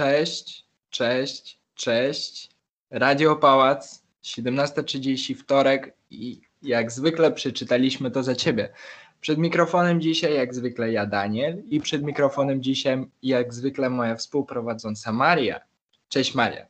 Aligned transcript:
Cześć, 0.00 0.66
cześć, 0.90 1.60
cześć. 1.74 2.50
Radio 2.90 3.36
Pałac, 3.36 4.02
17.30, 4.24 5.34
wtorek 5.34 5.96
i 6.10 6.40
jak 6.62 6.92
zwykle 6.92 7.32
przeczytaliśmy 7.32 8.10
to 8.10 8.22
za 8.22 8.34
ciebie. 8.34 8.72
Przed 9.20 9.38
mikrofonem 9.38 10.00
dzisiaj 10.00 10.34
jak 10.34 10.54
zwykle 10.54 10.92
ja, 10.92 11.06
Daniel 11.06 11.62
i 11.68 11.80
przed 11.80 12.02
mikrofonem 12.02 12.62
dzisiaj 12.62 13.06
jak 13.22 13.54
zwykle 13.54 13.90
moja 13.90 14.16
współprowadząca 14.16 15.12
Maria. 15.12 15.60
Cześć 16.08 16.34
Maria. 16.34 16.66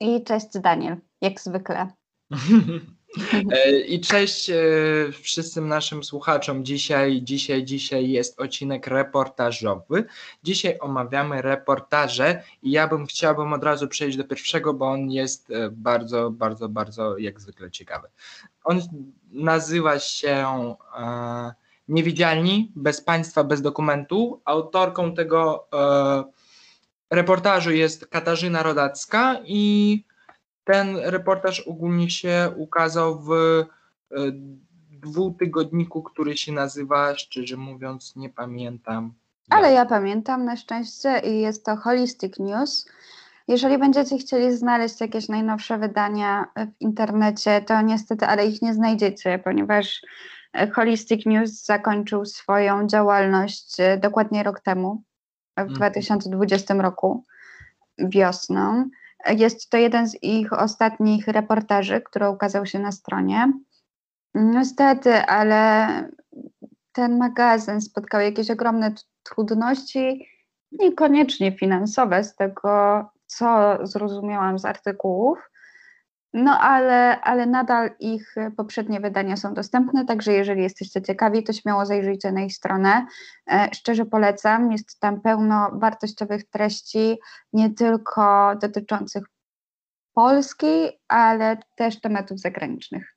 I 0.00 0.24
cześć 0.24 0.46
Daniel, 0.54 0.96
jak 1.20 1.40
zwykle. 1.40 1.88
E, 3.50 3.80
I 3.80 4.00
cześć 4.00 4.50
e, 4.50 4.56
wszystkim 5.22 5.68
naszym 5.68 6.04
słuchaczom. 6.04 6.64
Dzisiaj, 6.64 7.22
dzisiaj, 7.22 7.64
dzisiaj 7.64 8.10
jest 8.10 8.40
odcinek 8.40 8.86
reportażowy. 8.86 10.04
Dzisiaj 10.42 10.78
omawiamy 10.80 11.42
reportaże 11.42 12.42
i 12.62 12.70
ja 12.70 12.88
bym 12.88 13.06
chciałbym 13.06 13.52
od 13.52 13.64
razu 13.64 13.88
przejść 13.88 14.16
do 14.16 14.24
pierwszego, 14.24 14.74
bo 14.74 14.90
on 14.90 15.10
jest 15.10 15.50
e, 15.50 15.70
bardzo, 15.70 16.30
bardzo, 16.30 16.68
bardzo 16.68 17.18
jak 17.18 17.40
zwykle 17.40 17.70
ciekawy. 17.70 18.08
On 18.64 18.80
nazywa 19.32 19.98
się 19.98 20.46
Niewidzialni, 21.88 22.72
bez 22.76 23.00
państwa, 23.00 23.44
bez 23.44 23.62
dokumentu. 23.62 24.40
Autorką 24.44 25.14
tego 25.14 25.68
reportażu 27.10 27.70
jest 27.70 28.06
Katarzyna 28.06 28.62
Rodacka 28.62 29.40
i 29.44 30.04
ten 30.64 30.96
reportaż 30.96 31.60
ogólnie 31.60 32.10
się 32.10 32.52
ukazał 32.56 33.18
w 33.20 33.32
e, 33.32 33.64
dwutygodniku, 34.90 36.02
który 36.02 36.36
się 36.36 36.52
nazywa, 36.52 37.14
szczerze 37.14 37.56
mówiąc, 37.56 38.16
nie 38.16 38.30
pamiętam. 38.30 39.14
Ale 39.50 39.72
ja 39.72 39.86
pamiętam 39.86 40.44
na 40.44 40.56
szczęście 40.56 41.18
i 41.24 41.40
jest 41.40 41.64
to 41.64 41.76
Holistic 41.76 42.38
News. 42.38 42.86
Jeżeli 43.48 43.78
będziecie 43.78 44.18
chcieli 44.18 44.56
znaleźć 44.56 45.00
jakieś 45.00 45.28
najnowsze 45.28 45.78
wydania 45.78 46.46
w 46.56 46.80
internecie, 46.80 47.60
to 47.60 47.82
niestety, 47.82 48.26
ale 48.26 48.46
ich 48.46 48.62
nie 48.62 48.74
znajdziecie, 48.74 49.38
ponieważ 49.38 50.02
e, 50.52 50.70
Holistic 50.70 51.26
News 51.26 51.64
zakończył 51.64 52.24
swoją 52.24 52.86
działalność 52.86 53.80
e, 53.80 53.98
dokładnie 53.98 54.42
rok 54.42 54.60
temu, 54.60 55.02
w 55.56 55.60
mhm. 55.60 55.76
2020 55.76 56.74
roku, 56.74 57.24
wiosną. 57.98 58.90
Jest 59.30 59.70
to 59.70 59.76
jeden 59.76 60.08
z 60.08 60.22
ich 60.22 60.52
ostatnich 60.52 61.28
reportaży, 61.28 62.00
który 62.00 62.28
ukazał 62.28 62.66
się 62.66 62.78
na 62.78 62.92
stronie. 62.92 63.52
Niestety, 64.34 65.14
ale 65.14 65.88
ten 66.92 67.18
magazyn 67.18 67.80
spotkał 67.80 68.20
jakieś 68.20 68.50
ogromne 68.50 68.94
trudności, 69.22 70.28
niekoniecznie 70.72 71.52
finansowe, 71.58 72.24
z 72.24 72.36
tego 72.36 73.04
co 73.26 73.78
zrozumiałam 73.82 74.58
z 74.58 74.64
artykułów. 74.64 75.50
No 76.34 76.60
ale, 76.60 77.20
ale 77.20 77.46
nadal 77.46 77.90
ich 78.00 78.34
poprzednie 78.56 79.00
wydania 79.00 79.36
są 79.36 79.54
dostępne, 79.54 80.04
także 80.04 80.32
jeżeli 80.32 80.62
jesteście 80.62 81.02
ciekawi, 81.02 81.44
to 81.44 81.52
śmiało 81.52 81.86
zajrzyjcie 81.86 82.32
na 82.32 82.42
ich 82.42 82.54
stronę. 82.54 83.06
E, 83.50 83.68
szczerze 83.74 84.06
polecam, 84.06 84.72
jest 84.72 85.00
tam 85.00 85.20
pełno 85.20 85.70
wartościowych 85.72 86.44
treści, 86.44 87.18
nie 87.52 87.70
tylko 87.74 88.54
dotyczących 88.60 89.24
Polski, 90.14 90.88
ale 91.08 91.58
też 91.76 92.00
tematów 92.00 92.40
zagranicznych. 92.40 93.16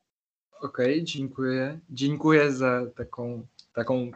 Okej, 0.61 0.93
okay, 0.93 1.03
dziękuję. 1.03 1.79
Dziękuję 1.89 2.51
za 2.51 2.81
taką, 2.95 3.47
taką 3.73 4.11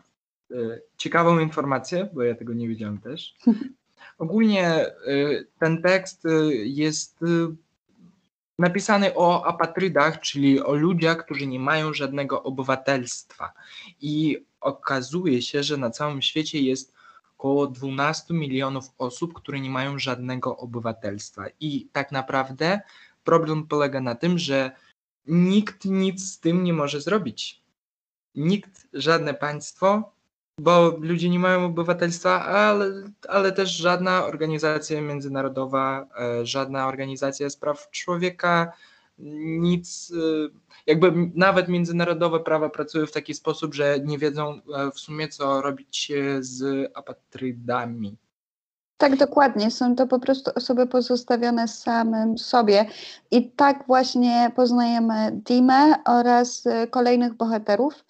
e, 0.51 0.55
ciekawą 0.97 1.39
informację, 1.39 2.09
bo 2.13 2.23
ja 2.23 2.35
tego 2.35 2.53
nie 2.53 2.67
wiedziałem 2.67 2.97
też. 2.99 3.35
Ogólnie 4.17 4.67
e, 4.67 4.93
ten 5.59 5.81
tekst 5.81 6.23
jest 6.63 7.19
napisany 8.61 9.15
o 9.15 9.45
apatrydach, 9.45 10.19
czyli 10.19 10.63
o 10.63 10.73
ludziach, 10.75 11.25
którzy 11.25 11.47
nie 11.47 11.59
mają 11.59 11.93
żadnego 11.93 12.43
obywatelstwa. 12.43 13.53
I 14.01 14.45
okazuje 14.61 15.41
się, 15.41 15.63
że 15.63 15.77
na 15.77 15.89
całym 15.89 16.21
świecie 16.21 16.61
jest 16.61 16.93
około 17.37 17.67
12 17.67 18.33
milionów 18.33 18.85
osób, 18.97 19.33
które 19.33 19.59
nie 19.59 19.69
mają 19.69 19.99
żadnego 19.99 20.57
obywatelstwa. 20.57 21.45
I 21.59 21.87
tak 21.91 22.11
naprawdę 22.11 22.81
problem 23.23 23.67
polega 23.67 24.01
na 24.01 24.15
tym, 24.15 24.37
że 24.37 24.71
nikt 25.27 25.85
nic 25.85 26.31
z 26.33 26.39
tym 26.39 26.63
nie 26.63 26.73
może 26.73 27.01
zrobić. 27.01 27.61
Nikt, 28.35 28.87
żadne 28.93 29.33
państwo 29.33 30.13
bo 30.59 30.97
ludzie 30.99 31.29
nie 31.29 31.39
mają 31.39 31.65
obywatelstwa, 31.65 32.45
ale, 32.45 32.85
ale 33.29 33.51
też 33.51 33.69
żadna 33.69 34.25
organizacja 34.25 35.01
międzynarodowa, 35.01 36.07
e, 36.19 36.45
żadna 36.45 36.87
organizacja 36.87 37.49
spraw 37.49 37.89
człowieka, 37.91 38.71
nic, 39.17 40.11
e, 40.11 40.49
jakby 40.85 41.31
nawet 41.35 41.67
międzynarodowe 41.67 42.39
prawa 42.39 42.69
pracują 42.69 43.05
w 43.05 43.11
taki 43.11 43.33
sposób, 43.33 43.73
że 43.73 43.99
nie 43.99 44.17
wiedzą 44.17 44.61
e, 44.75 44.91
w 44.91 44.99
sumie, 44.99 45.27
co 45.27 45.61
robić 45.61 46.11
z 46.39 46.91
apatrydami. 46.93 48.17
Tak, 48.97 49.15
dokładnie. 49.15 49.71
Są 49.71 49.95
to 49.95 50.07
po 50.07 50.19
prostu 50.19 50.51
osoby 50.55 50.87
pozostawione 50.87 51.67
samym 51.67 52.37
sobie. 52.37 52.85
I 53.31 53.51
tak 53.51 53.83
właśnie 53.87 54.51
poznajemy 54.55 55.31
Dimę 55.33 55.95
oraz 56.05 56.63
kolejnych 56.91 57.33
bohaterów 57.33 58.05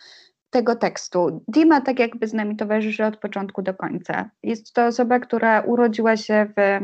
tego 0.52 0.76
tekstu. 0.76 1.44
Dima 1.48 1.82
tak 1.82 2.00
jakby 2.00 2.28
z 2.28 2.34
nami 2.34 2.56
towarzyszy 2.56 3.06
od 3.06 3.18
początku 3.18 3.62
do 3.62 3.74
końca. 3.74 4.30
Jest 4.44 4.74
to 4.74 4.86
osoba, 4.86 5.20
która 5.20 5.62
urodziła 5.62 6.18
się 6.18 6.48
w 6.58 6.80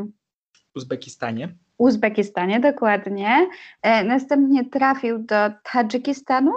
Uzbekistanie. 0.78 1.56
Uzbekistanie, 1.78 2.60
dokładnie. 2.60 3.48
E, 3.82 4.04
następnie 4.04 4.70
trafił 4.70 5.20
do 5.20 5.36
Tadżykistanu. 5.72 6.52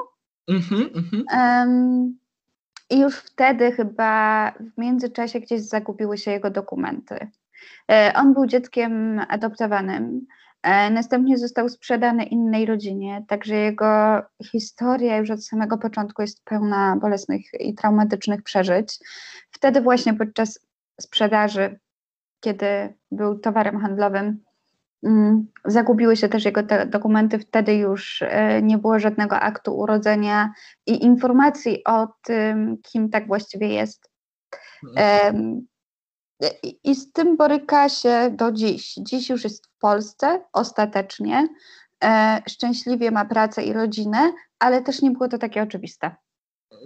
Mm-hmm, 0.51 0.91
mm-hmm. 0.93 1.23
Um, 1.33 2.19
I 2.91 3.01
już 3.01 3.17
wtedy 3.17 3.73
chyba 3.73 4.51
w 4.51 4.79
międzyczasie 4.79 5.41
gdzieś 5.41 5.61
zagubiły 5.61 6.19
się 6.19 6.31
jego 6.31 6.51
dokumenty. 6.51 7.31
E, 7.91 8.13
on 8.17 8.35
był 8.35 8.47
dzieckiem 8.47 9.21
adoptowanym. 9.29 10.27
E, 10.63 10.91
następnie 10.91 11.39
został 11.39 11.69
sprzedany 11.69 12.25
innej 12.25 12.67
rodzinie, 12.67 13.25
także 13.29 13.55
jego 13.55 14.23
historia 14.45 15.17
już 15.17 15.31
od 15.31 15.45
samego 15.45 15.79
początku 15.79 16.23
jest 16.23 16.45
pełna 16.45 16.97
bolesnych 16.97 17.41
i 17.61 17.75
traumatycznych 17.75 18.43
przeżyć. 18.43 18.99
Wtedy 19.51 19.81
właśnie 19.81 20.15
podczas 20.15 20.67
sprzedaży, 21.01 21.79
kiedy 22.41 22.95
był 23.11 23.39
towarem 23.39 23.81
handlowym, 23.81 24.43
mm, 25.03 25.47
zagubiły 25.65 26.17
się 26.17 26.29
też 26.29 26.45
jego 26.45 26.63
dokumenty. 26.87 27.39
Wtedy 27.39 27.75
już 27.75 28.23
e, 28.23 28.63
nie 28.63 28.79
było 28.79 28.99
żadnego 28.99 29.37
aktu 29.41 29.79
urodzenia 29.79 30.53
i 30.87 31.05
informacji 31.05 31.85
o 31.85 32.09
tym, 32.23 32.77
kim 32.83 33.11
tak 33.11 33.27
właściwie 33.27 33.69
jest. 33.69 34.11
Mhm. 36.41 36.75
I 36.85 36.95
z 36.95 37.13
tym 37.13 37.37
boryka 37.37 37.89
się 37.89 38.35
do 38.37 38.53
dziś. 38.53 38.95
Dziś 38.95 39.29
już 39.29 39.45
jest 39.45 39.67
w 39.67 39.79
Polsce 39.79 40.45
ostatecznie. 40.53 41.49
E, 42.05 42.43
szczęśliwie 42.49 43.11
ma 43.11 43.25
pracę 43.25 43.63
i 43.63 43.73
rodzinę, 43.73 44.33
ale 44.59 44.83
też 44.83 45.03
nie 45.03 45.11
było 45.11 45.29
to 45.29 45.39
takie 45.39 45.63
oczywiste. 45.63 46.17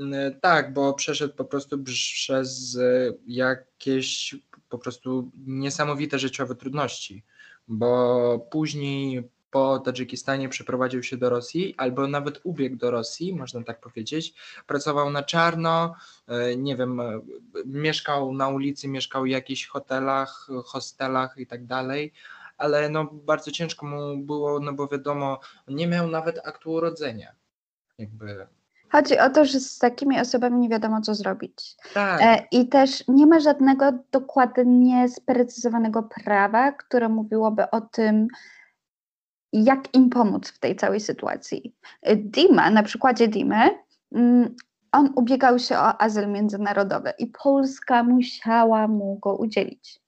Mm, 0.01 0.41
tak, 0.41 0.73
bo 0.73 0.95
przeszedł 0.95 1.35
po 1.35 1.45
prostu 1.45 1.83
przez 1.85 2.77
e, 2.77 3.13
jakieś 3.27 4.35
po 4.69 4.79
prostu 4.79 5.31
niesamowite 5.47 6.19
życiowe 6.19 6.55
trudności, 6.55 7.25
bo 7.69 8.39
później 8.51 9.31
po 9.55 9.79
Tadżykistanie 9.79 10.49
przeprowadził 10.49 11.03
się 11.03 11.17
do 11.17 11.31
Rosji, 11.31 11.75
albo 11.77 12.07
nawet 12.07 12.41
ubiegł 12.45 12.77
do 12.77 12.91
Rosji, 12.91 13.35
można 13.35 13.63
tak 13.63 13.81
powiedzieć. 13.81 14.35
Pracował 14.67 15.11
na 15.11 15.23
czarno, 15.23 15.95
e, 16.29 16.57
nie 16.57 16.77
wiem, 16.77 17.01
e, 17.01 17.21
mieszkał 17.67 18.33
na 18.33 18.49
ulicy, 18.49 18.89
mieszkał 18.89 19.23
w 19.23 19.27
jakichś 19.27 19.67
hotelach, 19.67 20.49
hostelach 20.65 21.39
i 21.39 21.47
tak 21.47 21.67
dalej, 21.67 22.13
ale 22.59 22.89
no 22.89 23.05
bardzo 23.05 23.51
ciężko 23.51 23.87
mu 23.87 24.17
było, 24.17 24.61
no 24.61 24.73
bo 24.73 24.89
wiadomo, 24.89 25.41
nie 25.69 25.87
miał 25.87 26.09
nawet 26.09 26.47
aktu 26.47 26.73
urodzenia. 26.73 27.33
Jakby 27.99 28.47
Chodzi 28.93 29.19
o 29.19 29.31
to, 29.31 29.45
że 29.45 29.61
z 29.61 29.79
takimi 29.79 30.21
osobami 30.21 30.59
nie 30.59 30.69
wiadomo, 30.69 31.01
co 31.01 31.15
zrobić. 31.15 31.77
Tak. 31.95 32.23
E, 32.23 32.47
I 32.51 32.69
też 32.69 33.05
nie 33.09 33.27
ma 33.27 33.41
żadnego 33.41 33.93
dokładnie 34.11 35.09
sprecyzowanego 35.09 36.03
prawa, 36.03 36.73
które 36.73 37.09
mówiłoby 37.09 37.71
o 37.71 37.81
tym, 37.81 38.29
jak 39.63 39.95
im 39.95 40.11
pomóc 40.11 40.49
w 40.49 40.59
tej 40.59 40.77
całej 40.77 41.01
sytuacji. 41.01 41.75
Dima, 42.17 42.71
na 42.71 42.83
przykładzie 42.83 43.29
Dimy, 43.29 43.71
mm, 44.15 44.55
on 44.93 45.13
ubiegał 45.17 45.59
się 45.59 45.79
o 45.79 46.01
azyl 46.01 46.29
międzynarodowy 46.29 47.13
i 47.19 47.27
Polska 47.27 48.03
musiała 48.03 48.89
mu 48.89 49.19
go 49.19 49.37
udzielić. 49.37 50.01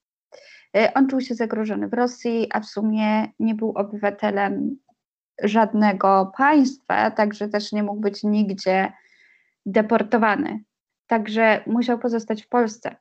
E, 0.76 0.94
on 0.94 1.08
czuł 1.08 1.20
się 1.20 1.34
zagrożony 1.34 1.88
w 1.88 1.94
Rosji, 1.94 2.46
a 2.52 2.60
w 2.60 2.66
sumie 2.66 3.28
nie 3.38 3.54
był 3.54 3.70
obywatelem 3.70 4.76
żadnego 5.42 6.32
państwa, 6.36 7.10
także 7.10 7.48
też 7.48 7.72
nie 7.72 7.82
mógł 7.82 8.00
być 8.00 8.22
nigdzie 8.22 8.92
deportowany. 9.66 10.64
Także 11.06 11.62
musiał 11.66 11.98
pozostać 11.98 12.42
w 12.42 12.48
Polsce. 12.48 12.96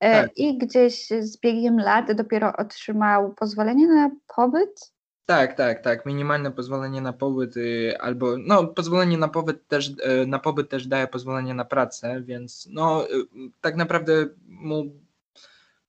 E, 0.00 0.22
Tak. 0.22 0.30
I 0.36 0.58
gdzieś 0.58 1.08
z 1.08 1.40
biegiem 1.40 1.78
lat 1.78 2.12
dopiero 2.12 2.56
otrzymał 2.56 3.34
pozwolenie 3.34 3.88
na 3.88 4.10
pobyt. 4.36 4.93
Tak, 5.26 5.56
tak, 5.56 5.82
tak. 5.82 6.06
Minimalne 6.06 6.52
pozwolenie 6.52 7.00
na 7.00 7.12
pobyt 7.12 7.56
y, 7.56 7.98
albo 8.00 8.38
no 8.38 8.66
pozwolenie 8.66 9.18
na 9.18 9.28
pobyt 9.28 9.68
też 9.68 9.88
y, 9.88 10.26
na 10.26 10.38
pobyt 10.38 10.68
też 10.68 10.86
daje 10.86 11.06
pozwolenie 11.06 11.54
na 11.54 11.64
pracę, 11.64 12.22
więc 12.22 12.68
no 12.70 13.04
y, 13.10 13.26
tak 13.60 13.76
naprawdę 13.76 14.26
mu 14.48 14.84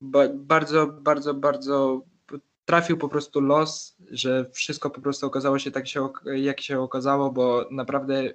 ba, 0.02 0.20
bardzo, 0.34 0.88
bardzo, 0.88 1.34
bardzo 1.34 2.02
trafił 2.66 2.98
po 2.98 3.10
prostu 3.10 3.42
los, 3.42 3.96
że 4.12 4.46
wszystko 4.52 4.90
po 4.90 5.02
prostu 5.02 5.28
okazało 5.28 5.60
się 5.60 5.72
tak 5.72 5.88
się, 5.88 6.10
jak 6.36 6.62
się 6.62 6.80
okazało, 6.80 7.32
bo 7.32 7.68
naprawdę 7.72 8.34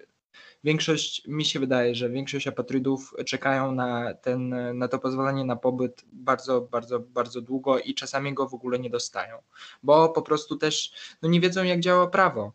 większość, 0.65 1.29
mi 1.29 1.45
się 1.45 1.61
wydaje, 1.61 1.95
że 1.95 2.11
większość 2.11 2.47
apatrydów 2.47 3.15
czekają 3.27 3.73
na 3.73 4.15
ten, 4.15 4.55
na 4.79 4.89
to 4.89 4.99
pozwolenie 4.99 5.45
na 5.45 5.57
pobyt 5.57 6.05
bardzo, 6.13 6.61
bardzo, 6.61 7.01
bardzo 7.01 7.41
długo 7.41 7.79
i 7.79 7.95
czasami 7.95 8.35
go 8.35 8.49
w 8.49 8.55
ogóle 8.55 8.79
nie 8.79 8.91
dostają, 8.91 9.37
bo 9.83 10.09
po 10.09 10.23
prostu 10.23 10.57
też 10.57 10.93
no 11.23 11.29
nie 11.29 11.41
wiedzą 11.41 11.65
jak 11.65 11.81
działa 11.81 12.07
prawo. 12.07 12.53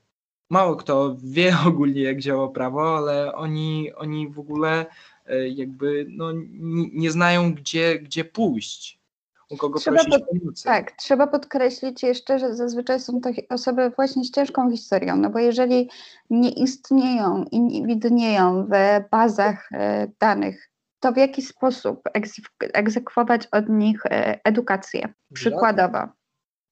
Mało 0.49 0.75
kto 0.75 1.17
wie 1.23 1.57
ogólnie 1.67 2.01
jak 2.01 2.19
działa 2.19 2.49
prawo, 2.49 2.97
ale 2.97 3.35
oni, 3.35 3.93
oni 3.93 4.29
w 4.29 4.39
ogóle 4.39 4.85
e, 5.25 5.49
jakby 5.49 6.05
no, 6.09 6.31
nie 6.93 7.11
znają 7.11 7.53
gdzie, 7.53 7.99
gdzie 7.99 8.25
pójść, 8.25 8.99
u 9.49 9.57
kogo 9.57 9.79
Trzeba 9.79 9.95
prosić 10.03 10.13
pod- 10.13 10.39
pomocy. 10.39 10.63
Tak, 10.63 10.91
trzeba 10.91 11.27
podkreślić 11.27 12.03
jeszcze, 12.03 12.39
że 12.39 12.55
zazwyczaj 12.55 12.99
są 12.99 13.21
to 13.21 13.29
osoby 13.49 13.89
właśnie 13.95 14.23
z 14.23 14.31
ciężką 14.31 14.71
historią, 14.71 15.15
no 15.15 15.29
bo 15.29 15.39
jeżeli 15.39 15.89
nie 16.29 16.49
istnieją 16.49 17.45
i 17.51 17.59
nie 17.61 17.87
widnieją 17.87 18.65
w 18.65 18.69
bazach 19.11 19.69
e, 19.71 20.07
danych, 20.19 20.69
to 20.99 21.11
w 21.11 21.17
jaki 21.17 21.41
sposób 21.41 22.01
egzek- 22.17 22.69
egzekwować 22.73 23.47
od 23.51 23.69
nich 23.69 24.05
e, 24.05 24.39
edukację? 24.43 25.13
Przykładowo. 25.33 25.99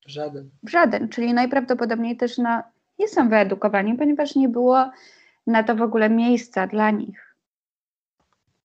Żaden. 0.05 0.49
W 0.63 0.69
żaden, 0.69 1.09
czyli 1.09 1.33
najprawdopodobniej 1.33 2.17
też 2.17 2.37
no, 2.37 2.63
nie 2.99 3.07
są 3.07 3.29
wyedukowani, 3.29 3.95
ponieważ 3.95 4.35
nie 4.35 4.49
było 4.49 4.91
na 5.47 5.63
to 5.63 5.75
w 5.75 5.81
ogóle 5.81 6.09
miejsca 6.09 6.67
dla 6.67 6.91
nich. 6.91 7.35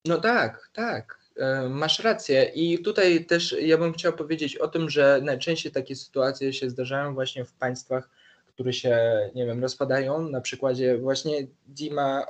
No 0.05 0.17
tak, 0.17 0.69
tak. 0.73 1.18
E, 1.39 1.69
Masz 1.69 1.99
rację. 1.99 2.43
I 2.43 2.79
tutaj 2.79 3.25
też 3.25 3.55
ja 3.61 3.77
bym 3.77 3.93
chciał 3.93 4.13
powiedzieć 4.13 4.57
o 4.57 4.67
tym, 4.67 4.89
że 4.89 5.19
najczęściej 5.23 5.71
takie 5.71 5.95
sytuacje 5.95 6.53
się 6.53 6.69
zdarzają 6.69 7.13
właśnie 7.13 7.45
w 7.45 7.53
państwach, 7.53 8.09
które 8.47 8.73
się, 8.73 8.99
nie 9.35 9.45
wiem, 9.45 9.61
rozpadają. 9.61 10.29
Na 10.29 10.41
przykładzie 10.41 10.97
właśnie 10.97 11.47
Dima 11.67 12.25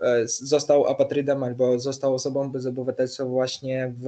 e, 0.00 0.26
został 0.26 0.86
apatrydem 0.86 1.42
albo 1.42 1.78
został 1.78 2.14
osobą 2.14 2.50
bez 2.50 2.66
obywatelstwa 2.66 3.24
właśnie 3.24 3.94
w. 4.00 4.06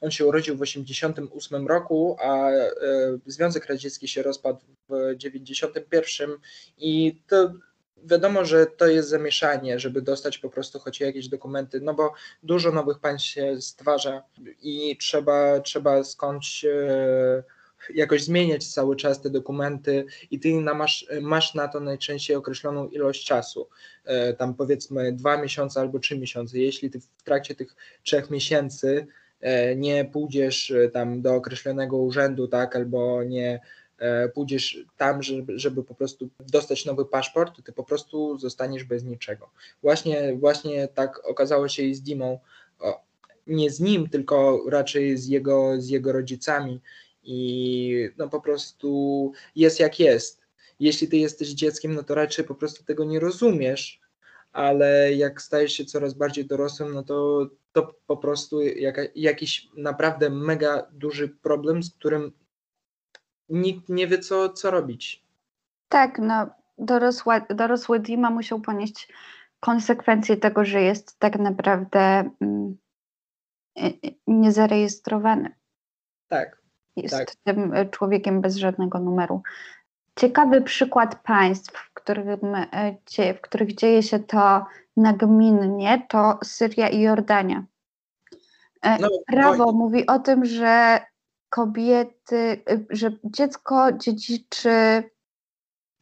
On 0.00 0.10
się 0.10 0.26
urodził 0.26 0.56
w 0.56 0.62
88 0.62 1.66
roku, 1.66 2.16
a 2.20 2.50
e, 2.50 2.70
Związek 3.26 3.66
Radziecki 3.66 4.08
się 4.08 4.22
rozpadł 4.22 4.60
w 4.88 5.16
91 5.16 6.30
i 6.78 7.20
to 7.26 7.52
wiadomo, 8.04 8.44
że 8.44 8.66
to 8.66 8.86
jest 8.86 9.08
zamieszanie, 9.08 9.78
żeby 9.78 10.02
dostać 10.02 10.38
po 10.38 10.50
prostu 10.50 10.78
choć 10.78 11.00
jakieś 11.00 11.28
dokumenty, 11.28 11.80
no 11.80 11.94
bo 11.94 12.12
dużo 12.42 12.72
nowych 12.72 12.98
państw 12.98 13.28
się 13.28 13.60
stwarza 13.60 14.22
i 14.62 14.96
trzeba, 14.96 15.60
trzeba 15.60 16.04
skądś 16.04 16.64
e, 16.64 17.42
jakoś 17.94 18.24
zmieniać 18.24 18.66
cały 18.66 18.96
czas 18.96 19.20
te 19.20 19.30
dokumenty 19.30 20.04
i 20.30 20.40
ty 20.40 20.54
masz, 20.54 21.06
masz 21.20 21.54
na 21.54 21.68
to 21.68 21.80
najczęściej 21.80 22.36
określoną 22.36 22.88
ilość 22.88 23.26
czasu, 23.26 23.68
e, 24.04 24.34
tam 24.34 24.54
powiedzmy 24.54 25.12
dwa 25.12 25.42
miesiące 25.42 25.80
albo 25.80 25.98
trzy 25.98 26.18
miesiące. 26.18 26.58
Jeśli 26.58 26.90
ty 26.90 27.00
w 27.00 27.22
trakcie 27.24 27.54
tych 27.54 27.76
trzech 28.02 28.30
miesięcy 28.30 29.06
e, 29.40 29.76
nie 29.76 30.04
pójdziesz 30.04 30.72
tam 30.92 31.22
do 31.22 31.34
określonego 31.34 31.96
urzędu, 31.96 32.48
tak, 32.48 32.76
albo 32.76 33.24
nie 33.24 33.60
pójdziesz 34.34 34.78
tam, 34.96 35.22
żeby, 35.22 35.58
żeby 35.58 35.84
po 35.84 35.94
prostu 35.94 36.28
dostać 36.40 36.84
nowy 36.84 37.04
paszport, 37.04 37.56
to 37.56 37.62
ty 37.62 37.72
po 37.72 37.84
prostu 37.84 38.38
zostaniesz 38.38 38.84
bez 38.84 39.04
niczego. 39.04 39.50
Właśnie, 39.82 40.36
właśnie 40.36 40.88
tak 40.88 41.28
okazało 41.28 41.68
się 41.68 41.82
i 41.82 41.94
z 41.94 42.02
Dimą. 42.02 42.38
O, 42.80 43.00
nie 43.46 43.70
z 43.70 43.80
nim, 43.80 44.08
tylko 44.08 44.62
raczej 44.68 45.18
z 45.18 45.28
jego, 45.28 45.80
z 45.80 45.88
jego 45.88 46.12
rodzicami. 46.12 46.80
I 47.24 48.08
no 48.18 48.28
po 48.28 48.40
prostu 48.40 49.32
jest 49.56 49.80
jak 49.80 50.00
jest. 50.00 50.42
Jeśli 50.80 51.08
ty 51.08 51.16
jesteś 51.16 51.48
dzieckiem, 51.48 51.94
no 51.94 52.02
to 52.02 52.14
raczej 52.14 52.44
po 52.44 52.54
prostu 52.54 52.84
tego 52.84 53.04
nie 53.04 53.20
rozumiesz, 53.20 54.00
ale 54.52 55.14
jak 55.14 55.42
stajesz 55.42 55.72
się 55.72 55.84
coraz 55.84 56.14
bardziej 56.14 56.44
dorosłym, 56.44 56.94
no 56.94 57.02
to, 57.02 57.46
to 57.72 57.94
po 58.06 58.16
prostu 58.16 58.62
jaka, 58.62 59.02
jakiś 59.14 59.68
naprawdę 59.76 60.30
mega 60.30 60.86
duży 60.92 61.28
problem, 61.28 61.82
z 61.82 61.94
którym 61.94 62.32
nikt 63.52 63.88
nie 63.88 64.06
wie, 64.06 64.18
co, 64.18 64.48
co 64.48 64.70
robić. 64.70 65.22
Tak, 65.88 66.18
no 66.18 66.46
dorosła, 66.78 67.40
dorosły 67.40 68.00
Dima 68.00 68.30
musiał 68.30 68.60
ponieść 68.60 69.12
konsekwencje 69.60 70.36
tego, 70.36 70.64
że 70.64 70.82
jest 70.82 71.18
tak 71.18 71.38
naprawdę 71.38 72.30
mm, 72.40 72.76
y- 73.78 73.82
y, 74.06 74.14
niezarejestrowany. 74.26 75.54
Tak. 76.28 76.62
Jest 76.96 77.14
Tak. 77.14 77.34
tym 77.44 77.74
y, 77.74 77.86
człowiekiem 77.90 78.40
bez 78.40 78.56
żadnego 78.56 78.98
numeru. 78.98 79.42
Ciekawy 80.18 80.62
przykład 80.62 81.22
państw, 81.22 81.72
w, 81.76 81.94
którym, 81.94 82.56
w 83.36 83.40
których 83.40 83.74
dzieje 83.74 84.02
się 84.02 84.18
to 84.18 84.66
nagminnie, 84.96 86.06
to 86.08 86.38
Syria 86.44 86.88
i 86.88 87.00
Jordania. 87.00 87.64
E, 88.82 88.98
No, 88.98 89.08
Prawo 89.26 89.64
bo- 89.64 89.72
mówi 89.72 90.06
o 90.06 90.18
tym, 90.18 90.44
że 90.44 91.00
kobiety, 91.52 92.62
y, 92.70 92.86
że 92.90 93.10
dziecko 93.24 93.92
dziedziczy 93.92 95.02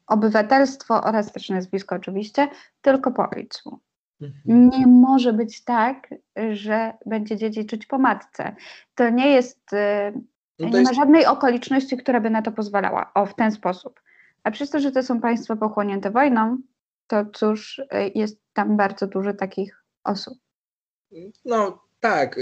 obywatelstwo 0.07 1.03
oraz 1.05 1.33
też 1.33 1.49
nazwisko 1.49 1.95
oczywiście, 1.95 2.49
tylko 2.83 3.11
po 3.11 3.31
ojcu. 3.37 3.81
Mhm. 4.21 4.69
Nie 4.69 4.87
może 4.87 5.33
być 5.33 5.65
tak, 5.65 6.09
że 6.53 6.93
będzie 7.07 7.37
dziedziczyć 7.37 7.87
po 7.87 7.99
matce. 7.99 8.57
To 8.95 9.11
nie 9.11 9.31
jest, 9.31 9.73
y, 9.73 10.13
No 10.59 10.69
nie 10.69 10.79
jest 10.79 10.91
ma 10.91 10.95
żadnej 10.95 11.27
okoliczności, 11.27 11.97
która 11.97 12.21
by 12.21 12.31
na 12.31 12.43
to 12.43 12.53
pozwalała. 12.53 13.11
O, 13.15 13.27
w 13.27 13.35
ten 13.35 13.53
sposób. 13.53 14.01
A 14.45 14.51
przez 14.51 14.71
to, 14.71 14.81
że 14.81 14.93
to 14.93 15.03
są 15.03 15.21
państwa 15.21 15.57
pochłonięte 15.57 16.11
wojną, 16.11 16.59
to 17.07 17.27
cóż, 17.27 17.79
y, 17.79 17.87
jest 18.15 18.41
tam 18.53 18.77
bardzo 18.77 19.07
dużo 19.07 19.35
takich 19.35 19.85
osób. 20.05 20.39
No 21.45 21.83
tak, 22.01 22.37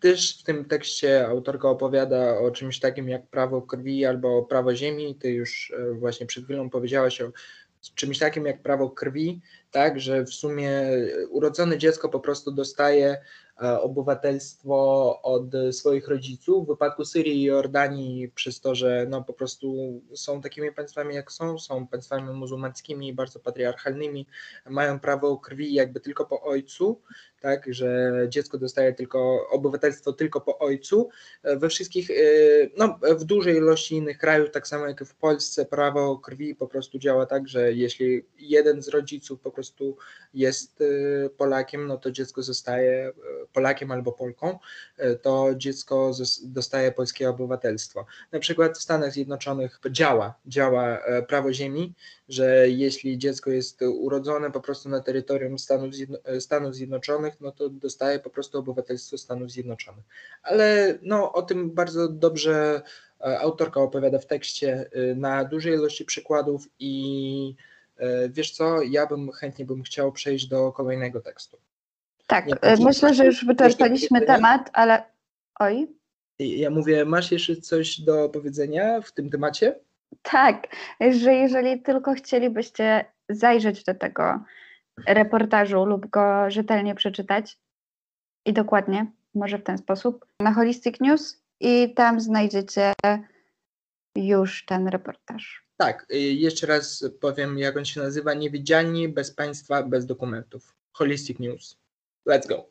też 0.00 0.40
w 0.40 0.42
tym 0.42 0.64
tekście 0.64 1.26
autorka 1.28 1.68
opowiada 1.68 2.38
o 2.38 2.50
czymś 2.50 2.80
takim 2.80 3.08
jak 3.08 3.26
prawo 3.26 3.62
krwi 3.62 4.04
albo 4.04 4.42
prawo 4.42 4.74
ziemi. 4.74 5.14
Ty 5.14 5.30
już 5.30 5.72
e, 5.76 5.92
właśnie 5.92 6.26
przed 6.26 6.44
chwilą 6.44 6.70
powiedziałaś 6.70 7.20
o 7.20 7.32
czymś 7.94 8.18
takim 8.18 8.46
jak 8.46 8.62
prawo 8.62 8.90
krwi, 8.90 9.40
tak, 9.70 10.00
że 10.00 10.24
w 10.24 10.30
sumie 10.30 10.70
e, 10.70 11.26
urodzone 11.28 11.78
dziecko 11.78 12.08
po 12.08 12.20
prostu 12.20 12.50
dostaje 12.50 13.18
obywatelstwo 13.80 15.18
od 15.22 15.44
swoich 15.70 16.08
rodziców. 16.08 16.64
W 16.64 16.68
wypadku 16.68 17.04
Syrii 17.04 17.36
i 17.36 17.42
Jordanii 17.42 18.28
przez 18.28 18.60
to, 18.60 18.74
że 18.74 19.06
no 19.08 19.24
po 19.24 19.32
prostu 19.32 20.00
są 20.14 20.40
takimi 20.40 20.72
państwami 20.72 21.14
jak 21.14 21.32
są, 21.32 21.58
są 21.58 21.86
państwami 21.86 22.34
muzułmańskimi, 22.34 23.12
bardzo 23.12 23.40
patriarchalnymi, 23.40 24.26
mają 24.70 25.00
prawo 25.00 25.38
krwi 25.38 25.74
jakby 25.74 26.00
tylko 26.00 26.26
po 26.26 26.42
ojcu, 26.42 27.00
tak, 27.40 27.74
że 27.74 28.12
dziecko 28.28 28.58
dostaje 28.58 28.92
tylko 28.92 29.48
obywatelstwo 29.50 30.12
tylko 30.12 30.40
po 30.40 30.58
ojcu. 30.58 31.08
E, 31.42 31.56
We 31.56 31.68
wszystkich, 31.68 32.10
e, 32.10 32.14
no 32.76 32.98
w 33.18 33.24
dużej 33.24 33.56
ilości 33.56 33.94
innych 33.94 34.18
krajów, 34.18 34.50
tak 34.50 34.68
samo 34.68 34.86
jak 34.86 35.04
w 35.04 35.14
Polsce, 35.14 35.66
prawo 35.66 36.18
krwi 36.18 36.54
po 36.54 36.66
prostu 36.68 36.98
działa 36.98 37.26
tak, 37.26 37.48
że 37.48 37.72
jeśli 37.72 38.24
jeden 38.38 38.82
z 38.82 38.88
rodziców 38.88 39.40
po 39.40 39.50
prostu 39.50 39.96
jest 40.34 40.80
e, 40.80 41.30
Polakiem, 41.30 41.86
no 41.86 41.96
to 41.98 42.10
dziecko 42.10 42.42
zostaje 42.42 43.08
e, 43.08 43.12
Polakiem 43.52 43.90
albo 43.90 44.12
Polką, 44.12 44.58
e, 44.96 45.14
to 45.16 45.54
dziecko 45.56 46.12
dostaje 46.44 46.92
polskie 46.92 47.30
obywatelstwo. 47.30 48.06
Na 48.32 48.38
przykład 48.38 48.78
w 48.78 48.82
Stanach 48.82 49.12
Zjednoczonych 49.12 49.80
działa, 49.90 50.34
działa 50.46 50.98
e, 50.98 51.22
prawo 51.22 51.52
ziemi, 51.52 51.94
że 52.28 52.68
jeśli 52.68 53.18
dziecko 53.18 53.50
jest 53.50 53.82
urodzone 53.82 54.50
po 54.50 54.60
prostu 54.60 54.88
na 54.88 55.00
terytorium 55.00 55.58
Stanów, 55.58 55.94
Zjedno- 55.94 56.40
Stanów 56.40 56.74
Zjednoczonych, 56.74 57.40
no 57.40 57.52
to 57.52 57.68
dostaje 57.68 58.18
po 58.18 58.30
prostu 58.30 58.58
obywatelstwo 58.58 59.18
Stanów 59.18 59.50
Zjednoczonych. 59.50 60.04
Ale 60.42 60.98
no, 61.02 61.32
o 61.32 61.42
tym 61.42 61.70
bardzo 61.70 62.08
dobrze 62.08 62.82
e, 63.20 63.40
autorka 63.40 63.80
opowiada 63.80 64.18
w 64.18 64.26
tekście 64.26 64.90
na 65.16 65.44
dużej 65.44 65.74
ilości 65.74 66.04
przykładów 66.04 66.68
i 66.78 67.54
wiesz 68.30 68.50
co, 68.50 68.82
ja 68.82 69.06
bym 69.06 69.32
chętnie 69.32 69.64
bym 69.64 69.82
chciał 69.82 70.12
przejść 70.12 70.46
do 70.46 70.72
kolejnego 70.72 71.20
tekstu. 71.20 71.58
Tak, 72.28 72.46
taki- 72.60 72.84
myślę, 72.84 73.14
że 73.14 73.26
już 73.26 73.44
wyczerpaliśmy 73.46 74.20
temat, 74.20 74.70
ale 74.72 75.02
oj. 75.60 75.88
Ja 76.38 76.70
mówię, 76.70 77.04
masz 77.04 77.32
jeszcze 77.32 77.56
coś 77.56 78.00
do 78.00 78.28
powiedzenia 78.28 79.00
w 79.00 79.12
tym 79.12 79.30
temacie? 79.30 79.78
Tak, 80.22 80.76
że 81.10 81.34
jeżeli 81.34 81.82
tylko 81.82 82.14
chcielibyście 82.14 83.04
zajrzeć 83.28 83.84
do 83.84 83.94
tego 83.94 84.44
reportażu 85.06 85.84
lub 85.84 86.06
go 86.06 86.50
rzetelnie 86.50 86.94
przeczytać 86.94 87.58
i 88.46 88.52
dokładnie, 88.52 89.12
może 89.34 89.58
w 89.58 89.64
ten 89.64 89.78
sposób, 89.78 90.26
na 90.40 90.52
Holistic 90.52 91.00
News 91.00 91.42
i 91.60 91.94
tam 91.94 92.20
znajdziecie 92.20 92.92
już 94.16 94.64
ten 94.64 94.88
reportaż. 94.88 95.68
Tak, 95.76 96.06
y, 96.12 96.18
jeszcze 96.18 96.66
raz 96.66 97.04
powiem, 97.20 97.58
jak 97.58 97.76
on 97.76 97.84
się 97.84 98.00
nazywa. 98.00 98.34
Niewidzialni 98.34 99.08
bez 99.08 99.34
państwa, 99.34 99.82
bez 99.82 100.06
dokumentów. 100.06 100.74
Holistic 100.92 101.38
News. 101.38 101.78
Let's 102.28 102.48
go. 102.48 102.68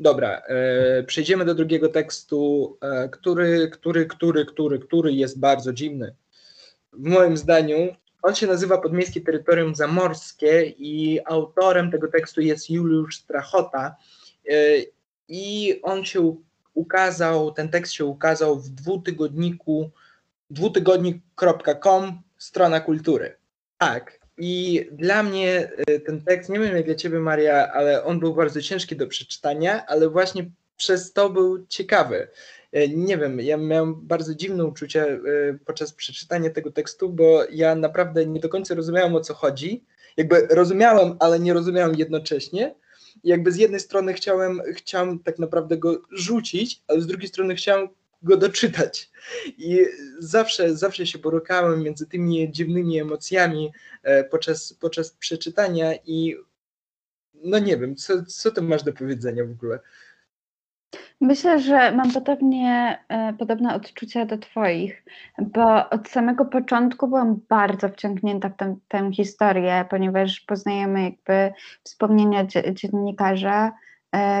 Dobra, 0.00 0.42
e, 0.48 1.02
przejdziemy 1.02 1.44
do 1.44 1.54
drugiego 1.54 1.88
tekstu, 1.88 2.78
e, 2.80 3.08
który, 3.08 3.70
który, 3.70 4.06
który, 4.06 4.46
który, 4.46 4.78
który 4.78 5.12
jest 5.12 5.40
bardzo 5.40 5.72
dziwny. 5.72 6.14
W 6.92 7.02
moim 7.08 7.36
zdaniu 7.36 7.76
on 8.22 8.34
się 8.34 8.46
nazywa 8.46 8.78
Podmiejskie 8.78 9.20
Terytorium 9.20 9.74
Zamorskie 9.74 10.74
i 10.78 11.20
autorem 11.24 11.90
tego 11.90 12.08
tekstu 12.08 12.40
jest 12.40 12.70
Juliusz 12.70 13.16
Strachota 13.16 13.96
e, 14.48 14.54
i 15.28 15.80
on 15.82 16.04
się 16.04 16.36
ukazał, 16.74 17.52
ten 17.52 17.68
tekst 17.68 17.92
się 17.92 18.04
ukazał 18.04 18.60
w 18.60 18.68
dwutygodniku 18.68 19.90
dwutygodnik.com, 20.50 22.22
strona 22.38 22.80
kultury. 22.80 23.36
Tak, 23.78 24.23
i 24.38 24.86
dla 24.92 25.22
mnie 25.22 25.70
e, 25.76 26.00
ten 26.00 26.20
tekst, 26.22 26.50
nie 26.50 26.60
wiem 26.60 26.76
jak 26.76 26.86
dla 26.86 26.94
ciebie 26.94 27.18
Maria, 27.18 27.72
ale 27.72 28.04
on 28.04 28.20
był 28.20 28.34
bardzo 28.34 28.62
ciężki 28.62 28.96
do 28.96 29.06
przeczytania, 29.06 29.86
ale 29.86 30.08
właśnie 30.08 30.50
przez 30.76 31.12
to 31.12 31.30
był 31.30 31.66
ciekawy. 31.66 32.28
E, 32.72 32.88
nie 32.88 33.18
wiem, 33.18 33.40
ja 33.40 33.56
miałem 33.56 34.06
bardzo 34.06 34.34
dziwne 34.34 34.64
uczucie 34.64 35.04
e, 35.04 35.18
podczas 35.66 35.92
przeczytania 35.92 36.50
tego 36.50 36.72
tekstu, 36.72 37.08
bo 37.08 37.44
ja 37.50 37.74
naprawdę 37.74 38.26
nie 38.26 38.40
do 38.40 38.48
końca 38.48 38.74
rozumiałem 38.74 39.14
o 39.14 39.20
co 39.20 39.34
chodzi. 39.34 39.84
Jakby 40.16 40.46
rozumiałem, 40.50 41.16
ale 41.20 41.40
nie 41.40 41.52
rozumiałem 41.52 41.94
jednocześnie. 41.94 42.74
Jakby 43.24 43.52
z 43.52 43.56
jednej 43.56 43.80
strony 43.80 44.12
chciałem, 44.12 44.62
chciałem 44.72 45.18
tak 45.18 45.38
naprawdę 45.38 45.76
go 45.76 46.02
rzucić, 46.10 46.82
ale 46.88 47.00
z 47.00 47.06
drugiej 47.06 47.28
strony 47.28 47.54
chciałem 47.54 47.88
go 48.24 48.36
doczytać. 48.36 49.10
I 49.46 49.86
zawsze, 50.18 50.76
zawsze 50.76 51.06
się 51.06 51.18
borykałem 51.18 51.82
między 51.82 52.06
tymi 52.06 52.52
dziwnymi 52.52 52.98
emocjami 52.98 53.72
e, 54.02 54.24
podczas, 54.24 54.72
podczas 54.72 55.10
przeczytania 55.10 55.94
i 56.06 56.36
no 57.34 57.58
nie 57.58 57.76
wiem, 57.76 57.96
co, 57.96 58.22
co 58.22 58.50
ty 58.50 58.62
masz 58.62 58.82
do 58.82 58.92
powiedzenia 58.92 59.44
w 59.44 59.50
ogóle? 59.50 59.78
Myślę, 61.20 61.60
że 61.60 61.92
mam 61.92 62.12
podobnie, 62.12 62.98
e, 63.08 63.32
podobne 63.38 63.74
odczucia 63.74 64.26
do 64.26 64.38
Twoich, 64.38 65.04
bo 65.38 65.90
od 65.90 66.08
samego 66.08 66.44
początku 66.44 67.08
byłam 67.08 67.40
bardzo 67.48 67.88
wciągnięta 67.88 68.48
w 68.48 68.56
tę, 68.56 68.76
tę 68.88 69.10
historię, 69.12 69.84
ponieważ 69.90 70.40
poznajemy 70.40 71.02
jakby 71.02 71.52
wspomnienia 71.82 72.46
dziennikarza, 72.72 73.72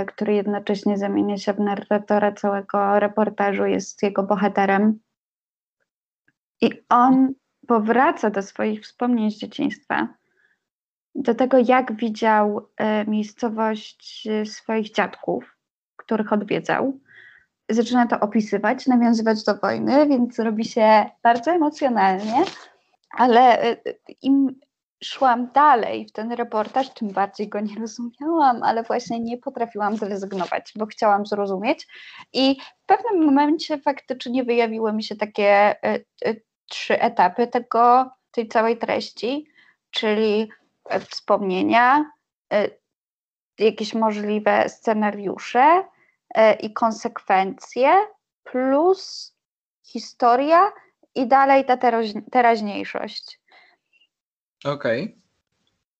który 0.06 0.34
jednocześnie 0.34 0.98
zamienia 0.98 1.38
się 1.38 1.52
w 1.52 1.60
narratora 1.60 2.32
całego 2.32 2.98
reportażu, 3.00 3.66
jest 3.66 4.02
jego 4.02 4.22
bohaterem. 4.22 4.98
I 6.60 6.70
on 6.88 7.32
powraca 7.66 8.30
do 8.30 8.42
swoich 8.42 8.82
wspomnień 8.82 9.30
z 9.30 9.36
dzieciństwa, 9.36 10.08
do 11.14 11.34
tego, 11.34 11.58
jak 11.58 11.96
widział 11.96 12.68
e, 12.76 13.04
miejscowość 13.06 14.28
swoich 14.44 14.92
dziadków, 14.92 15.56
których 15.96 16.32
odwiedzał. 16.32 17.00
Zaczyna 17.68 18.06
to 18.06 18.20
opisywać, 18.20 18.86
nawiązywać 18.86 19.44
do 19.44 19.54
wojny, 19.54 20.08
więc 20.08 20.38
robi 20.38 20.64
się 20.64 21.04
bardzo 21.22 21.50
emocjonalnie, 21.50 22.44
ale 23.10 23.62
e, 23.62 23.76
im 24.22 24.60
szłam 25.02 25.52
dalej 25.52 26.06
w 26.06 26.12
ten 26.12 26.32
reportaż, 26.32 26.90
tym 26.94 27.08
bardziej 27.08 27.48
go 27.48 27.60
nie 27.60 27.74
rozumiałam, 27.74 28.62
ale 28.62 28.82
właśnie 28.82 29.20
nie 29.20 29.38
potrafiłam 29.38 29.96
zrezygnować, 29.96 30.72
bo 30.76 30.86
chciałam 30.86 31.26
zrozumieć. 31.26 31.86
I 32.32 32.56
w 32.82 32.86
pewnym 32.86 33.24
momencie 33.24 33.78
faktycznie 33.78 34.44
wyjawiły 34.44 34.92
mi 34.92 35.02
się 35.02 35.16
takie 35.16 35.76
y, 35.86 36.04
y, 36.28 36.44
trzy 36.68 37.00
etapy 37.00 37.46
tego, 37.46 38.10
tej 38.30 38.48
całej 38.48 38.78
treści, 38.78 39.46
czyli 39.90 40.48
y, 40.94 41.00
wspomnienia, 41.00 42.10
jakieś 43.58 43.94
możliwe 43.94 44.68
scenariusze 44.68 45.84
i 46.60 46.72
konsekwencje, 46.72 48.06
plus 48.44 49.34
historia 49.82 50.72
i 51.14 51.26
dalej 51.26 51.64
ta 51.64 51.76
teraźniejszość. 52.32 53.40
Okej. 54.64 55.02
Okay. 55.02 55.24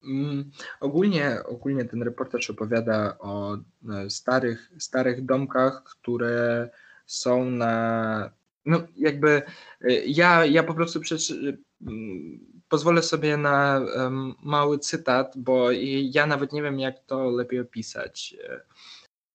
Mm, 0.05 0.51
ogólnie, 0.81 1.39
ogólnie 1.47 1.85
ten 1.85 2.03
reportaż 2.03 2.51
opowiada 2.51 3.17
o 3.19 3.57
e, 3.57 4.11
starych, 4.11 4.71
starych 4.79 5.25
domkach, 5.25 5.85
które 5.85 6.71
są 7.07 7.45
na. 7.45 8.31
No, 8.67 8.83
jakby 8.97 9.43
e, 9.81 9.93
ja, 10.07 10.47
ja 10.47 10.63
po 10.63 10.75
prostu 10.75 11.01
przeczy, 11.01 11.59
mm, 11.87 12.39
pozwolę 12.69 13.03
sobie 13.03 13.37
na 13.37 13.81
mały 14.43 14.79
cytat, 14.79 15.35
bo 15.37 15.69
ja 16.03 16.27
nawet 16.27 16.53
nie 16.53 16.63
wiem, 16.63 16.81
jak 16.81 17.05
to 17.07 17.31
lepiej 17.31 17.61
opisać. 17.61 18.37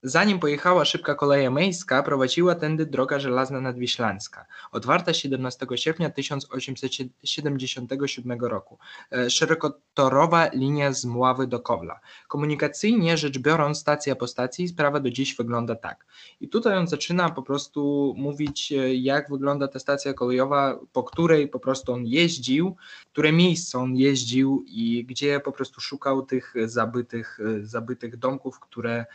Zanim 0.04 0.40
pojechała 0.40 0.86
szybka 0.86 1.16
koleja 1.16 1.50
miejska, 1.50 2.04
prowadziła 2.04 2.56
tędy 2.56 2.86
droga 2.86 3.20
żelazna 3.20 3.62
nadwiślańska, 3.62 4.46
otwarta 4.72 5.14
17 5.14 5.68
sierpnia 5.76 6.10
1877 6.10 8.42
roku. 8.42 8.78
E, 9.12 9.30
szerokotorowa 9.30 10.50
linia 10.54 10.94
z 10.94 11.06
Mławy 11.06 11.48
do 11.48 11.60
Kowla. 11.60 12.00
Komunikacyjnie 12.28 13.18
rzecz 13.18 13.40
biorąc, 13.40 13.80
stacja 13.80 14.16
po 14.16 14.28
stacji, 14.28 14.68
sprawa 14.68 15.00
do 15.00 15.10
dziś 15.10 15.36
wygląda 15.36 15.76
tak. 15.76 16.06
I 16.42 16.50
tutaj 16.50 16.78
on 16.78 16.88
zaczyna 16.88 17.30
po 17.30 17.44
prostu 17.44 18.14
mówić, 18.18 18.72
e, 18.72 18.96
jak 18.96 19.30
wygląda 19.30 19.68
ta 19.68 19.80
stacja 19.80 20.14
kolejowa, 20.14 20.80
po 20.94 21.04
której 21.04 21.48
po 21.48 21.60
prostu 21.60 21.94
on 21.94 22.06
jeździł, 22.06 22.76
które 23.12 23.32
miejsce 23.32 23.80
on 23.80 23.96
jeździł 23.96 24.64
i 24.68 25.06
gdzie 25.06 25.40
po 25.40 25.52
prostu 25.52 25.82
szukał 25.82 26.26
tych 26.26 26.54
zabytych, 26.66 27.40
e, 27.40 27.66
zabytych 27.66 28.18
domków, 28.18 28.60
które 28.60 29.06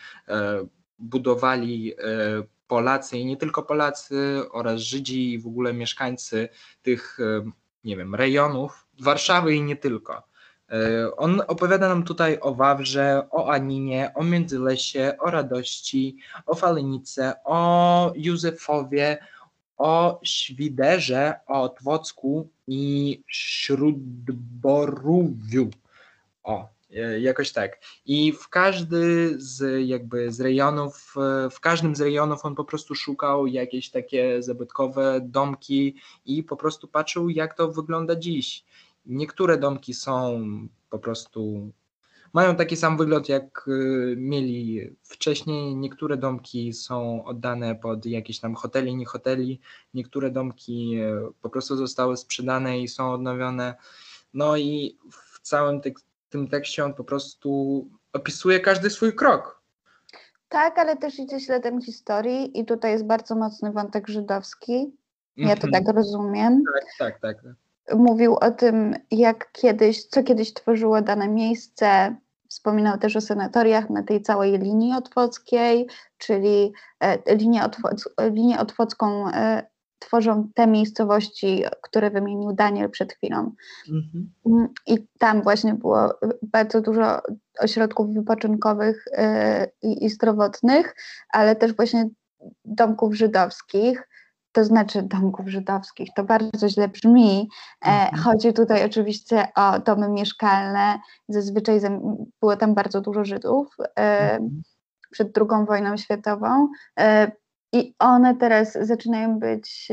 budowali 0.99 1.93
e, 1.93 1.97
Polacy 2.67 3.19
i 3.19 3.27
nie 3.27 3.37
tylko 3.37 3.63
Polacy 3.63 4.43
oraz 4.53 4.81
Żydzi 4.81 5.33
i 5.33 5.39
w 5.39 5.47
ogóle 5.47 5.75
mieszkańcy 5.75 6.49
tych, 6.83 7.19
e, 7.21 7.51
nie 7.85 7.97
wiem, 7.97 8.15
rejonów 8.15 8.87
Warszawy 9.01 9.55
i 9.55 9.63
nie 9.63 9.77
tylko. 9.77 10.23
E, 10.71 11.17
on 11.17 11.43
opowiada 11.47 11.89
nam 11.89 12.03
tutaj 12.03 12.39
o 12.41 12.55
Wawrze, 12.55 13.27
o 13.31 13.53
Aninie, 13.53 14.13
o 14.15 14.25
Międzylesie, 14.25 15.15
o 15.19 15.31
Radości, 15.31 16.17
o 16.47 16.55
Falenice, 16.55 17.35
o 17.45 18.13
Józefowie, 18.17 19.19
o 19.77 20.21
Świderze, 20.23 21.41
o 21.47 21.69
Twocku 21.69 22.49
i 22.67 23.23
Śródborówiu. 23.27 25.71
O, 26.43 26.74
jakoś 27.21 27.53
tak. 27.53 27.81
I 28.07 28.33
w 28.33 28.49
każdy 28.49 29.35
z 29.37 29.87
jakby 29.87 30.33
z 30.33 30.41
rejonów, 30.41 31.15
e, 31.17 31.51
w 31.51 31.61
każdym 31.61 31.97
z 31.97 32.01
rejonów 32.01 32.45
on 32.45 32.55
po 32.55 32.65
prostu 32.65 32.95
szukał 32.95 33.47
jakieś 33.47 33.91
takie 33.91 34.43
zabytkowe 34.43 35.21
domki 35.23 35.95
i 36.27 36.43
po 36.43 36.57
prostu 36.57 36.89
patrzył, 36.89 37.29
jak 37.29 37.55
to 37.55 37.73
wygląda 37.73 38.17
dziś. 38.17 38.65
Niektóre 39.07 39.59
domki 39.59 39.95
są 39.95 40.41
po 40.91 40.99
prostu 40.99 41.73
mają 42.33 42.57
taki 42.57 42.77
sam 42.77 42.97
wygląd, 42.97 43.29
jak 43.29 43.69
e, 43.69 44.17
mieli 44.17 44.91
wcześniej. 45.03 45.77
Niektóre 45.77 46.17
domki 46.17 46.73
są 46.73 47.25
oddane 47.25 47.75
pod 47.75 48.07
jakieś 48.07 48.41
tam 48.41 48.55
hoteli, 48.55 48.97
nie 48.97 49.07
hoteli. 49.07 49.61
Niektóre 49.95 50.31
domki 50.31 50.99
po 51.43 51.51
prostu 51.51 51.77
zostały 51.77 52.17
sprzedane 52.17 52.81
i 52.81 52.89
są 52.89 53.13
odnowione. 53.13 53.75
No 54.35 54.57
i 54.57 54.99
w 55.13 55.41
całym 55.41 55.81
tych 55.81 55.95
tym 56.35 56.49
tekście 56.49 56.85
on 56.85 56.95
po 56.95 57.05
prostu 57.05 57.51
opisuje 58.13 58.61
każdy 58.61 58.91
swój 58.91 59.15
krok. 59.15 59.63
Tak, 60.49 60.79
ale 60.79 60.97
też 60.97 61.19
idzie 61.19 61.41
śladem 61.41 61.83
historii 61.83 62.61
i 62.61 62.65
tutaj 62.65 62.93
jest 62.93 63.07
bardzo 63.07 63.35
mocny 63.35 63.73
wątek 63.73 64.09
żydowski. 64.09 64.97
Ja 65.37 65.57
to 65.57 65.67
mhm. 65.67 65.73
tak 65.73 65.95
rozumiem. 65.97 66.63
Tak, 66.99 67.19
tak, 67.21 67.43
tak. 67.43 67.55
Mówił 67.97 68.35
o 68.35 68.51
tym, 68.51 68.95
jak 69.11 69.53
kiedyś, 69.53 70.05
co 70.05 70.23
kiedyś 70.23 70.53
tworzyło 70.53 71.03
dane 71.03 71.29
miejsce. 71.29 72.17
Wspominał 72.49 72.99
też 72.99 73.17
o 73.17 73.21
senatoriach 73.21 73.91
na 73.91 74.03
tej 74.03 74.23
całej 74.23 74.59
linii 74.59 74.93
otwockiej, 74.93 75.87
czyli 76.19 76.73
e, 77.01 77.35
linię, 77.35 77.65
otwoc, 77.65 78.09
linię 78.31 78.61
otwocką 78.61 79.29
e, 79.29 79.67
tworzą 80.05 80.49
te 80.55 80.67
miejscowości, 80.67 81.65
które 81.83 82.11
wymienił 82.11 82.53
Daniel 82.53 82.91
przed 82.91 83.13
chwilą. 83.13 83.53
Mhm. 83.89 84.69
I 84.87 85.07
tam 85.19 85.43
właśnie 85.43 85.75
było 85.75 86.19
bardzo 86.43 86.81
dużo 86.81 87.23
ośrodków 87.59 88.15
wypoczynkowych 88.15 89.05
yy, 89.83 89.91
i 89.91 90.09
zdrowotnych, 90.09 90.97
ale 91.33 91.57
też 91.57 91.73
właśnie 91.73 92.09
domków 92.65 93.15
żydowskich. 93.15 94.09
To 94.53 94.65
znaczy 94.65 95.03
domków 95.03 95.49
żydowskich, 95.49 96.09
to 96.17 96.25
bardzo 96.25 96.69
źle 96.69 96.89
brzmi. 96.89 97.49
E, 97.85 97.87
mhm. 97.87 98.23
Chodzi 98.23 98.53
tutaj 98.53 98.85
oczywiście 98.85 99.49
o 99.57 99.79
domy 99.79 100.09
mieszkalne. 100.09 100.99
Zazwyczaj 101.29 101.81
było 102.41 102.57
tam 102.57 102.75
bardzo 102.75 103.01
dużo 103.01 103.25
Żydów. 103.25 103.77
E, 103.99 104.33
mhm 104.33 104.63
przed 105.15 105.39
II 105.39 105.67
wojną 105.67 105.97
światową. 105.97 106.69
I 107.75 107.95
one 107.99 108.37
teraz 108.37 108.73
zaczynają 108.81 109.39
być 109.39 109.89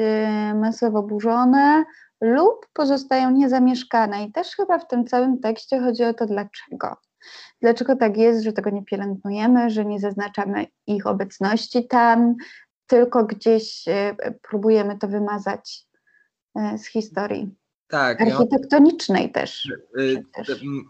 masowo 0.55 1.03
burzone 1.03 1.85
lub 2.21 2.67
pozostają 2.73 3.31
niezamieszkane. 3.31 4.23
I 4.23 4.31
też 4.31 4.55
chyba 4.55 4.79
w 4.79 4.87
tym 4.87 5.05
całym 5.05 5.39
tekście 5.39 5.79
chodzi 5.79 6.03
o 6.03 6.13
to, 6.13 6.25
dlaczego. 6.25 6.97
Dlaczego 7.61 7.95
tak 7.95 8.17
jest, 8.17 8.43
że 8.43 8.53
tego 8.53 8.69
nie 8.69 8.83
pielęgnujemy, 8.83 9.69
że 9.69 9.85
nie 9.85 9.99
zaznaczamy 9.99 10.65
ich 10.87 11.07
obecności 11.07 11.87
tam, 11.87 12.35
tylko 12.87 13.23
gdzieś 13.23 13.85
próbujemy 14.41 14.97
to 14.97 15.07
wymazać 15.07 15.87
z 16.77 16.85
historii. 16.85 17.55
Tak. 17.91 18.21
Architektonicznej 18.21 19.25
on, 19.25 19.31
też, 19.31 19.65
y, 19.99 20.23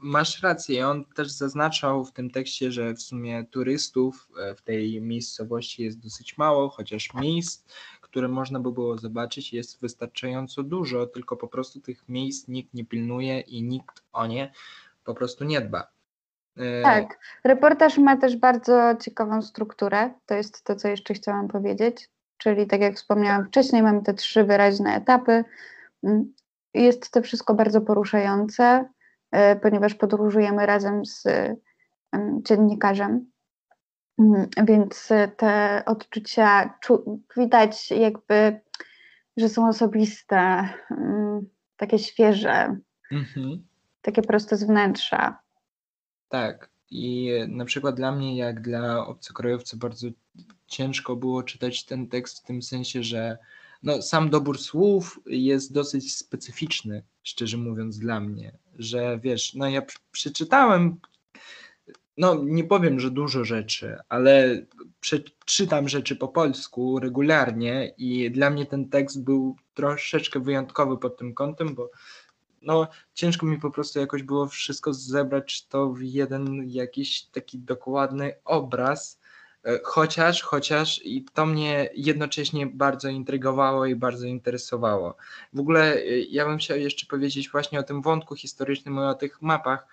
Masz 0.01 0.43
rację. 0.43 0.87
On 0.87 1.05
też 1.05 1.31
zaznaczał 1.31 2.05
w 2.05 2.11
tym 2.11 2.29
tekście, 2.29 2.71
że 2.71 2.93
w 2.93 3.01
sumie 3.01 3.45
turystów 3.51 4.29
e, 4.39 4.55
w 4.55 4.61
tej 4.61 5.01
miejscowości 5.01 5.83
jest 5.83 5.99
dosyć 5.99 6.37
mało, 6.37 6.69
chociaż 6.69 7.13
miejsc, 7.13 7.65
które 8.01 8.27
można 8.27 8.59
by 8.59 8.71
było 8.71 8.97
zobaczyć, 8.97 9.53
jest 9.53 9.81
wystarczająco 9.81 10.63
dużo, 10.63 11.05
tylko 11.05 11.37
po 11.37 11.47
prostu 11.47 11.79
tych 11.79 12.09
miejsc 12.09 12.47
nikt 12.47 12.73
nie 12.73 12.85
pilnuje 12.85 13.39
i 13.39 13.63
nikt 13.63 14.03
o 14.13 14.27
nie 14.27 14.51
po 15.03 15.13
prostu 15.13 15.43
nie 15.43 15.61
dba. 15.61 15.87
E, 16.57 16.81
tak. 16.81 17.19
Reportaż 17.43 17.97
ma 17.97 18.17
też 18.17 18.37
bardzo 18.37 18.95
ciekawą 19.01 19.41
strukturę. 19.41 20.11
To 20.25 20.35
jest 20.35 20.63
to, 20.63 20.75
co 20.75 20.87
jeszcze 20.87 21.13
chciałam 21.13 21.47
powiedzieć. 21.47 22.09
Czyli, 22.37 22.67
tak 22.67 22.81
jak 22.81 22.95
wspomniałam 22.95 23.45
wcześniej, 23.45 23.83
mamy 23.83 24.01
te 24.03 24.13
trzy 24.13 24.43
wyraźne 24.43 24.95
etapy 24.95 25.43
mm, 26.03 26.33
jest 26.73 27.11
to 27.11 27.21
wszystko 27.21 27.53
bardzo 27.53 27.81
poruszające, 27.81 28.89
e, 29.31 29.55
ponieważ 29.55 29.93
podróżujemy 29.93 30.65
razem 30.65 31.05
z 31.05 31.23
dziennikarzem, 32.43 33.31
mm, 34.19 34.47
więc 34.63 35.09
te 35.37 35.83
odczucia 35.85 36.79
widać 37.37 37.91
jakby, 37.91 38.59
że 39.37 39.49
są 39.49 39.67
osobiste, 39.67 40.69
mm, 40.91 41.49
takie 41.77 41.99
świeże, 41.99 42.75
mhm. 43.11 43.63
takie 44.01 44.21
proste 44.21 44.57
z 44.57 44.63
wnętrza. 44.63 45.39
Tak. 46.29 46.71
I 46.91 47.31
na 47.47 47.65
przykład 47.65 47.95
dla 47.95 48.11
mnie, 48.11 48.37
jak 48.37 48.61
dla 48.61 49.07
obcokrajowca, 49.07 49.77
bardzo 49.77 50.07
ciężko 50.67 51.15
było 51.15 51.43
czytać 51.43 51.85
ten 51.85 52.07
tekst 52.07 52.39
w 52.39 52.43
tym 52.43 52.61
sensie, 52.61 53.03
że 53.03 53.37
no, 53.83 54.01
sam 54.01 54.29
dobór 54.29 54.59
słów 54.59 55.19
jest 55.25 55.73
dosyć 55.73 56.15
specyficzny, 56.15 57.03
szczerze 57.23 57.57
mówiąc, 57.57 57.99
dla 57.99 58.19
mnie, 58.19 58.57
że 58.75 59.19
wiesz, 59.23 59.53
no 59.53 59.69
ja 59.69 59.81
przeczytałem, 60.11 60.97
no 62.17 62.43
nie 62.43 62.63
powiem, 62.63 62.99
że 62.99 63.11
dużo 63.11 63.45
rzeczy, 63.45 63.97
ale 64.09 64.65
przeczytam 64.99 65.89
rzeczy 65.89 66.15
po 66.15 66.27
polsku 66.27 66.99
regularnie 66.99 67.93
i 67.97 68.31
dla 68.31 68.49
mnie 68.49 68.65
ten 68.65 68.89
tekst 68.89 69.23
był 69.23 69.55
troszeczkę 69.73 70.39
wyjątkowy 70.39 70.97
pod 70.97 71.17
tym 71.17 71.33
kątem, 71.33 71.75
bo 71.75 71.91
no 72.61 72.87
ciężko 73.13 73.45
mi 73.45 73.59
po 73.59 73.71
prostu 73.71 73.99
jakoś 73.99 74.23
było 74.23 74.47
wszystko 74.47 74.93
zebrać 74.93 75.67
to 75.67 75.89
w 75.89 76.01
jeden 76.01 76.69
jakiś 76.69 77.23
taki 77.23 77.59
dokładny 77.59 78.33
obraz, 78.45 79.20
chociaż, 79.83 80.41
chociaż 80.41 81.05
i 81.05 81.25
to 81.33 81.45
mnie 81.45 81.89
jednocześnie 81.95 82.67
bardzo 82.67 83.09
intrygowało 83.09 83.85
i 83.85 83.95
bardzo 83.95 84.25
interesowało. 84.25 85.15
W 85.53 85.59
ogóle 85.59 85.95
e, 85.95 86.19
ja 86.19 86.45
bym 86.45 86.57
chciał 86.57 86.77
jeszcze 86.77 87.05
powiedzieć 87.05 87.49
właśnie 87.49 87.79
o 87.79 87.83
tym 87.83 88.01
wątku 88.01 88.35
historycznym 88.35 88.95
i 88.95 88.99
o 88.99 89.13
tych 89.13 89.41
mapach. 89.41 89.87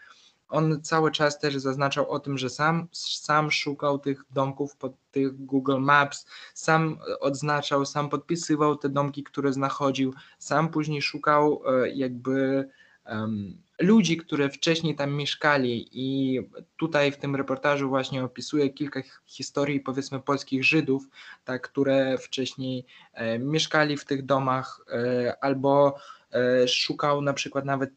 On 0.49 0.83
cały 0.83 1.11
czas 1.11 1.39
też 1.39 1.57
zaznaczał 1.57 2.11
o 2.11 2.21
tym, 2.21 2.39
że 2.39 2.51
sam, 2.51 2.89
sam 2.93 3.51
szukał 3.51 3.99
tych 3.99 4.25
domków 4.31 4.77
pod 4.77 4.93
tych 5.11 5.45
Google 5.45 5.79
Maps, 5.81 6.27
sam 6.55 6.99
odznaczał, 7.21 7.87
sam 7.87 8.09
podpisywał 8.09 8.77
te 8.77 8.89
domki, 8.89 9.25
które 9.25 9.53
znachodził, 9.53 10.15
sam 10.39 10.69
później 10.69 11.03
szukał 11.03 11.63
e, 11.67 11.91
jakby 11.91 12.69
um, 13.07 13.63
ludzi, 13.79 14.17
które 14.17 14.51
wcześniej 14.51 14.95
tam 14.95 15.15
mieszkali 15.15 15.89
i 15.93 16.41
tutaj 16.77 17.13
w 17.13 17.17
tym 17.17 17.37
reportażu 17.37 17.89
właśnie 17.89 18.25
opisuje 18.25 18.71
kilka 18.71 19.01
historii 19.27 19.81
powiedzmy 19.81 20.21
polskich 20.21 20.65
Żydów, 20.65 21.09
tak, 21.45 21.63
które 21.63 22.19
wcześniej 22.19 22.87
e, 23.13 23.39
mieszkali 23.39 23.97
w 23.97 24.05
tych 24.05 24.25
domach 24.27 24.81
e, 24.91 25.37
albo 25.45 25.97
e, 26.33 26.69
szukał 26.69 27.23
na 27.23 27.33
przykład 27.33 27.65
nawet 27.65 27.93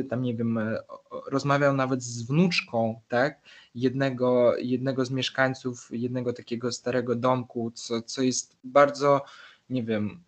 e, 0.00 0.04
tam 0.04 0.22
nie 0.22 0.34
wiem, 0.34 0.58
e, 0.58 0.78
rozmawiał 1.26 1.74
nawet 1.74 2.02
z 2.02 2.22
wnuczką, 2.22 3.00
tak, 3.08 3.40
jednego, 3.74 4.56
jednego 4.56 5.04
z 5.04 5.10
mieszkańców 5.10 5.88
jednego 5.90 6.32
takiego 6.32 6.72
starego 6.72 7.14
domku, 7.14 7.70
co, 7.74 8.02
co 8.02 8.22
jest 8.22 8.56
bardzo, 8.64 9.24
nie 9.70 9.82
wiem, 9.82 10.22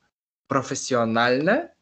profesjonalne, 0.48 1.77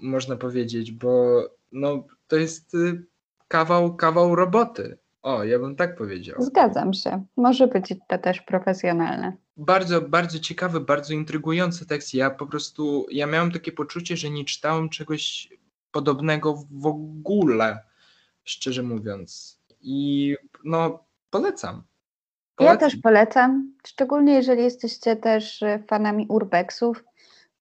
można 0.00 0.36
powiedzieć, 0.36 0.92
bo 0.92 1.42
no, 1.72 2.06
to 2.28 2.36
jest 2.36 2.74
y, 2.74 3.04
kawał, 3.48 3.96
kawał 3.96 4.34
roboty. 4.34 4.98
O, 5.22 5.44
ja 5.44 5.58
bym 5.58 5.76
tak 5.76 5.96
powiedział. 5.96 6.42
Zgadzam 6.42 6.92
się. 6.92 7.24
Może 7.36 7.66
być 7.66 7.94
to 8.08 8.18
też 8.18 8.40
profesjonalne. 8.40 9.36
Bardzo, 9.56 10.00
bardzo 10.00 10.38
ciekawy, 10.38 10.80
bardzo 10.80 11.14
intrygujący 11.14 11.86
tekst. 11.86 12.14
Ja 12.14 12.30
po 12.30 12.46
prostu, 12.46 13.06
ja 13.10 13.26
miałem 13.26 13.50
takie 13.52 13.72
poczucie, 13.72 14.16
że 14.16 14.30
nie 14.30 14.44
czytałem 14.44 14.88
czegoś 14.88 15.48
podobnego 15.92 16.64
w 16.70 16.86
ogóle, 16.86 17.78
szczerze 18.44 18.82
mówiąc. 18.82 19.58
I 19.80 20.36
no, 20.64 21.04
polecam. 21.30 21.82
polecam. 22.56 22.74
Ja 22.74 22.76
też 22.76 22.96
polecam, 22.96 23.72
szczególnie 23.86 24.34
jeżeli 24.34 24.62
jesteście 24.62 25.16
też 25.16 25.62
y, 25.62 25.84
fanami 25.88 26.26
urbexów 26.28 27.04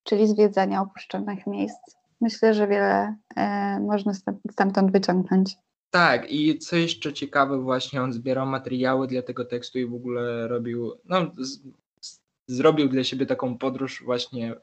czyli 0.03 0.27
zwiedzania 0.27 0.81
opuszczonych 0.81 1.47
miejsc. 1.47 1.95
Myślę, 2.21 2.53
że 2.53 2.67
wiele 2.67 3.15
e, 3.35 3.79
można 3.79 4.13
stamtąd 4.51 4.91
wyciągnąć. 4.91 5.55
Tak, 5.89 6.31
i 6.31 6.59
co 6.59 6.75
jeszcze 6.75 7.13
ciekawe, 7.13 7.61
właśnie 7.61 8.01
on 8.01 8.13
zbierał 8.13 8.45
materiały 8.45 9.07
dla 9.07 9.21
tego 9.21 9.45
tekstu 9.45 9.79
i 9.79 9.85
w 9.85 9.93
ogóle 9.93 10.47
robił, 10.47 10.91
no, 11.05 11.31
z, 11.37 11.59
z, 12.01 12.21
zrobił 12.47 12.89
dla 12.89 13.03
siebie 13.03 13.25
taką 13.25 13.57
podróż 13.57 14.03
właśnie 14.05 14.55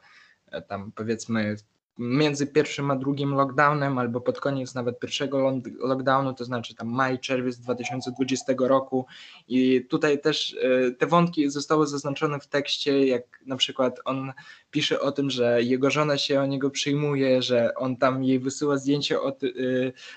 e, 0.47 0.63
tam 0.63 0.93
powiedzmy 0.93 1.57
między 1.99 2.47
pierwszym 2.47 2.91
a 2.91 2.97
drugim 2.97 3.35
lockdownem, 3.35 3.99
albo 3.99 4.21
pod 4.21 4.41
koniec 4.41 4.75
nawet 4.75 5.01
pierwszego 5.01 5.61
lockdownu, 5.81 6.35
to 6.35 6.45
znaczy 6.45 6.75
tam 6.75 6.89
maj, 6.89 7.19
czerwiec 7.19 7.59
2020 7.59 8.53
roku. 8.59 9.07
I 9.49 9.87
tutaj 9.89 10.21
też 10.21 10.57
e, 10.63 10.91
te 10.91 11.07
wątki 11.07 11.51
zostały 11.51 11.87
zaznaczone 11.87 12.41
w 12.41 12.47
tekście, 12.47 13.07
jak 13.07 13.41
na 13.47 13.57
przykład 13.57 14.01
on 14.05 14.33
pisze 14.71 15.01
o 15.01 15.13
tym, 15.13 15.31
że 15.31 15.63
jego 15.63 15.91
żona 15.91 16.19
się 16.19 16.41
o 16.41 16.47
niego 16.47 16.71
przyjmuje, 16.71 17.43
że 17.43 17.75
on 17.75 17.97
tam 17.97 18.25
jej 18.25 18.39
wysyła 18.39 18.79
zdjęcie 18.79 19.21
od, 19.21 19.41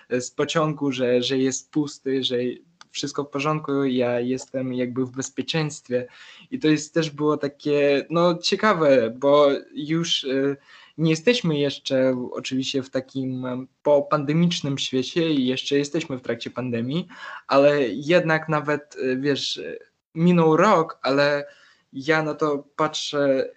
e, 0.10 0.22
z 0.22 0.32
pociągu, 0.32 0.92
że, 0.92 1.22
że 1.22 1.38
jest 1.38 1.72
pusty, 1.72 2.24
że 2.24 2.36
wszystko 2.92 3.24
w 3.24 3.30
porządku, 3.30 3.84
ja 3.84 4.20
jestem 4.20 4.74
jakby 4.74 5.06
w 5.06 5.12
bezpieczeństwie. 5.12 6.08
I 6.52 6.60
to 6.60 6.68
jest 6.68 6.94
też 6.94 7.10
było 7.10 7.38
takie, 7.38 8.06
no 8.10 8.38
ciekawe, 8.38 9.14
bo 9.20 9.48
już 9.74 10.24
e, 10.24 10.56
nie 10.98 11.10
jesteśmy 11.10 11.58
jeszcze 11.58 12.16
oczywiście 12.32 12.84
w 12.84 12.90
takim 12.90 13.48
popandemicznym 13.84 14.78
świecie 14.78 15.30
i 15.30 15.48
jeszcze 15.48 15.78
jesteśmy 15.78 16.18
w 16.18 16.22
trakcie 16.22 16.50
pandemii, 16.50 17.08
ale 17.48 17.82
jednak 17.88 18.50
nawet, 18.50 18.96
e, 18.96 19.18
wiesz, 19.18 19.58
e, 19.58 19.78
minął 20.16 20.58
rok, 20.58 21.00
ale 21.02 21.46
ja 21.94 22.24
na 22.24 22.34
to 22.34 22.68
patrzę 22.76 23.52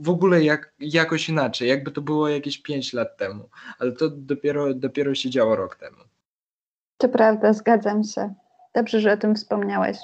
w 0.00 0.08
ogóle 0.08 0.44
jak, 0.44 0.74
jakoś 0.78 1.28
inaczej, 1.28 1.68
jakby 1.68 1.90
to 1.90 2.00
było 2.00 2.28
jakieś 2.28 2.62
5 2.62 2.92
lat 2.92 3.16
temu, 3.16 3.48
ale 3.78 3.92
to 3.92 4.10
dopiero, 4.10 4.74
dopiero 4.74 5.14
się 5.14 5.30
działo 5.30 5.56
rok 5.56 5.76
temu. 5.76 5.96
To 6.98 7.08
prawda, 7.08 7.52
zgadzam 7.52 8.04
się. 8.04 8.34
Dobrze, 8.74 9.00
że 9.00 9.12
o 9.12 9.16
tym 9.16 9.34
wspomniałeś. 9.34 9.98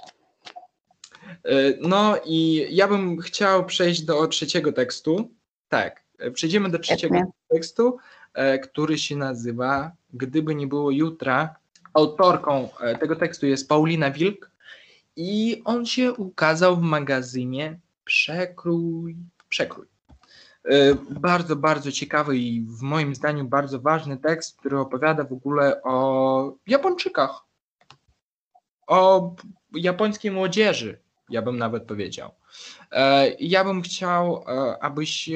E, 1.44 1.54
no 1.80 2.16
i 2.24 2.66
ja 2.70 2.88
bym 2.88 3.18
chciał 3.18 3.66
przejść 3.66 4.02
do 4.02 4.26
trzeciego 4.26 4.72
tekstu. 4.72 5.30
Tak, 5.68 6.01
przejdziemy 6.30 6.70
do 6.70 6.78
trzeciego 6.78 7.14
Świetnie. 7.14 7.32
tekstu, 7.48 7.96
e, 8.34 8.58
który 8.58 8.98
się 8.98 9.16
nazywa 9.16 9.92
Gdyby 10.12 10.54
nie 10.54 10.66
było 10.66 10.90
jutra. 10.90 11.56
Autorką 11.94 12.68
e, 12.80 12.98
tego 12.98 13.16
tekstu 13.16 13.46
jest 13.46 13.68
Paulina 13.68 14.10
Wilk 14.10 14.50
i 15.16 15.62
on 15.64 15.86
się 15.86 16.12
ukazał 16.12 16.76
w 16.76 16.80
magazynie 16.82 17.78
Przekrój. 18.04 19.16
Przekrój. 19.48 19.86
Bardzo, 21.10 21.56
bardzo 21.56 21.92
ciekawy 21.92 22.38
i 22.38 22.60
w 22.60 22.82
moim 22.82 23.14
zdaniu 23.14 23.44
bardzo 23.44 23.80
ważny 23.80 24.16
tekst, 24.16 24.58
który 24.58 24.78
opowiada 24.78 25.24
w 25.24 25.32
ogóle 25.32 25.82
o 25.82 26.54
Japończykach, 26.66 27.44
o 28.86 29.34
japońskiej 29.74 30.30
młodzieży, 30.30 30.98
ja 31.32 31.42
bym 31.42 31.58
nawet 31.58 31.82
powiedział. 31.82 32.30
E, 32.92 33.30
ja 33.40 33.64
bym 33.64 33.82
chciał, 33.82 34.44
e, 34.48 34.82
abyś. 34.82 35.28
E, 35.28 35.32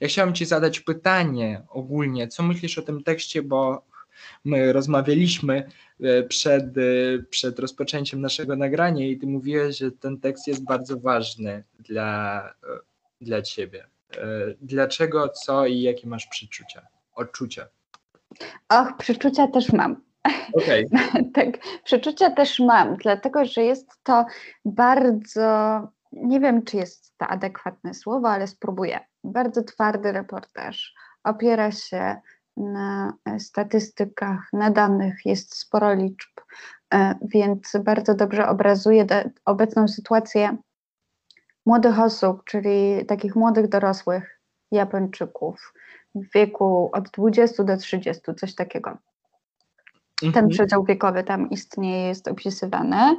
ja 0.00 0.08
chciałem 0.08 0.34
Ci 0.34 0.44
zadać 0.44 0.80
pytanie 0.80 1.62
ogólnie. 1.68 2.28
Co 2.28 2.42
myślisz 2.42 2.78
o 2.78 2.82
tym 2.82 3.02
tekście, 3.02 3.42
bo 3.42 3.84
my 4.44 4.72
rozmawialiśmy 4.72 5.70
przed, 6.28 6.64
przed 7.30 7.58
rozpoczęciem 7.58 8.20
naszego 8.20 8.56
nagrania 8.56 9.06
i 9.06 9.18
ty 9.18 9.26
mówiłeś, 9.26 9.78
że 9.78 9.92
ten 9.92 10.20
tekst 10.20 10.46
jest 10.46 10.64
bardzo 10.64 11.00
ważny 11.00 11.64
dla, 11.78 12.50
dla 13.20 13.42
ciebie. 13.42 13.86
Dlaczego, 14.60 15.28
co 15.28 15.66
i 15.66 15.80
jakie 15.80 16.06
masz 16.06 16.26
przeczucia, 16.26 16.86
odczucia? 17.14 17.66
Och, 18.68 18.96
przeczucia 18.98 19.48
też 19.48 19.72
mam. 19.72 19.96
Okay. 20.54 20.88
tak, 21.34 21.46
przeczucia 21.84 22.30
też 22.30 22.60
mam, 22.60 22.96
dlatego 22.96 23.44
że 23.44 23.62
jest 23.62 23.90
to 24.02 24.26
bardzo, 24.64 25.80
nie 26.12 26.40
wiem 26.40 26.64
czy 26.64 26.76
jest 26.76 27.18
to 27.18 27.26
adekwatne 27.26 27.94
słowo, 27.94 28.28
ale 28.30 28.46
spróbuję. 28.46 29.00
Bardzo 29.24 29.62
twardy 29.62 30.12
reportaż. 30.12 30.94
Opiera 31.24 31.70
się 31.70 32.16
na 32.56 33.12
statystykach, 33.38 34.40
na 34.52 34.70
danych, 34.70 35.14
jest 35.24 35.56
sporo 35.56 35.94
liczb, 35.94 36.40
e, 36.94 37.14
więc 37.22 37.72
bardzo 37.84 38.14
dobrze 38.14 38.48
obrazuje 38.48 39.06
obecną 39.44 39.88
sytuację 39.88 40.56
młodych 41.66 42.00
osób, 42.00 42.44
czyli 42.44 43.06
takich 43.06 43.36
młodych 43.36 43.68
dorosłych 43.68 44.40
Japończyków 44.70 45.72
w 46.14 46.32
wieku 46.34 46.90
od 46.92 47.10
20 47.10 47.64
do 47.64 47.76
30, 47.76 48.22
coś 48.34 48.54
takiego. 48.54 48.98
Ten 50.20 50.28
mhm. 50.28 50.48
przedział 50.48 50.84
wiekowy 50.84 51.24
tam 51.24 51.50
istnieje, 51.50 52.08
jest 52.08 52.28
opisywany. 52.28 53.16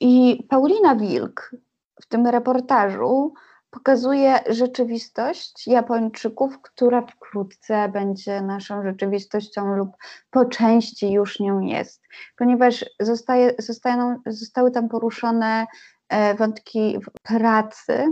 I 0.00 0.44
Paulina 0.48 0.96
Wilk 0.96 1.56
w 2.02 2.06
tym 2.06 2.26
reportażu 2.26 3.34
pokazuje 3.70 4.38
rzeczywistość 4.48 5.66
Japończyków, 5.66 6.62
która 6.62 7.02
wkrótce 7.02 7.88
będzie 7.88 8.42
naszą 8.42 8.82
rzeczywistością 8.82 9.76
lub 9.76 9.90
po 10.30 10.44
części 10.44 11.12
już 11.12 11.40
nią 11.40 11.60
jest, 11.60 12.02
ponieważ 12.36 12.84
zostaje, 13.00 13.54
zostają, 13.58 14.16
zostały 14.26 14.70
tam 14.70 14.88
poruszone 14.88 15.66
e, 16.08 16.34
wątki 16.34 16.98
pracy 17.22 18.06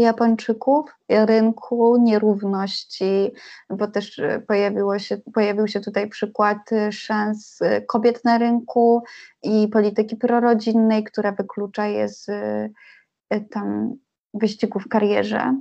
Japończyków, 0.00 0.90
rynku, 1.08 1.96
nierówności, 1.96 3.32
bo 3.70 3.86
też 3.86 4.18
e, 4.18 4.40
pojawiło 4.40 4.98
się, 4.98 5.18
pojawił 5.34 5.68
się 5.68 5.80
tutaj 5.80 6.08
przykład 6.08 6.72
e, 6.72 6.92
szans 6.92 7.58
kobiet 7.86 8.24
na 8.24 8.38
rynku 8.38 9.02
i 9.42 9.68
polityki 9.68 10.16
prorodzinnej, 10.16 11.04
która 11.04 11.32
wyklucza 11.32 11.86
je 11.86 12.08
z 12.08 12.26
tam 13.50 13.94
wyścigu 14.34 14.80
w 14.80 14.88
karierze. 14.88 15.54